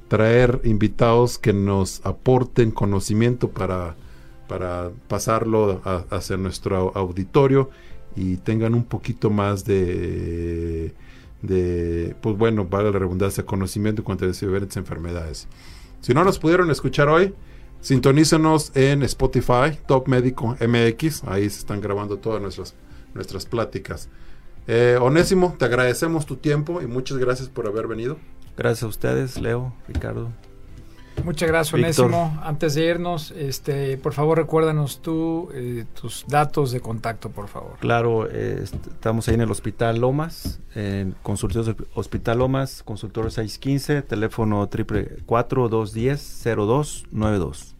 [0.07, 3.95] traer invitados que nos aporten conocimiento para,
[4.47, 5.81] para pasarlo
[6.11, 7.69] hacia nuestro auditorio
[8.15, 10.93] y tengan un poquito más de
[11.45, 15.47] de, pues bueno, vale la redundancia, conocimiento en cuanto a diferentes enfermedades.
[16.01, 17.33] Si no nos pudieron escuchar hoy,
[17.81, 22.75] sintonícenos en Spotify, Top Médico MX, ahí se están grabando todas nuestras,
[23.13, 24.09] nuestras pláticas.
[24.67, 28.17] Eh, Onésimo, te agradecemos tu tiempo y muchas gracias por haber venido.
[28.57, 30.31] Gracias a ustedes, Leo, Ricardo.
[31.23, 32.39] Muchas gracias, Onésimo.
[32.43, 37.77] Antes de irnos, este, por favor, recuérdanos tú eh, tus datos de contacto, por favor.
[37.79, 44.67] Claro, eh, estamos ahí en el Hospital Lomas, en consultorio Hospital Lomas, consultorio 615, teléfono
[44.67, 47.75] triple 210 0292.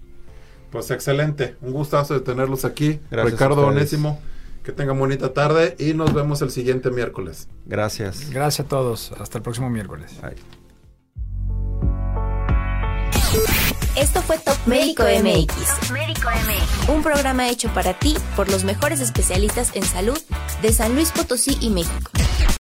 [0.71, 2.99] Pues excelente, un gustazo de tenerlos aquí.
[3.11, 4.19] Ricardo Onésimo,
[4.63, 7.47] que tengan bonita tarde y nos vemos el siguiente miércoles.
[7.65, 8.31] Gracias.
[8.31, 9.11] Gracias a todos.
[9.13, 10.19] Hasta el próximo miércoles.
[13.95, 15.91] Esto fue Top Médico MX.
[15.91, 16.89] Médico MX.
[16.89, 20.19] Un programa hecho para ti por los mejores especialistas en salud
[20.61, 22.11] de San Luis Potosí y México.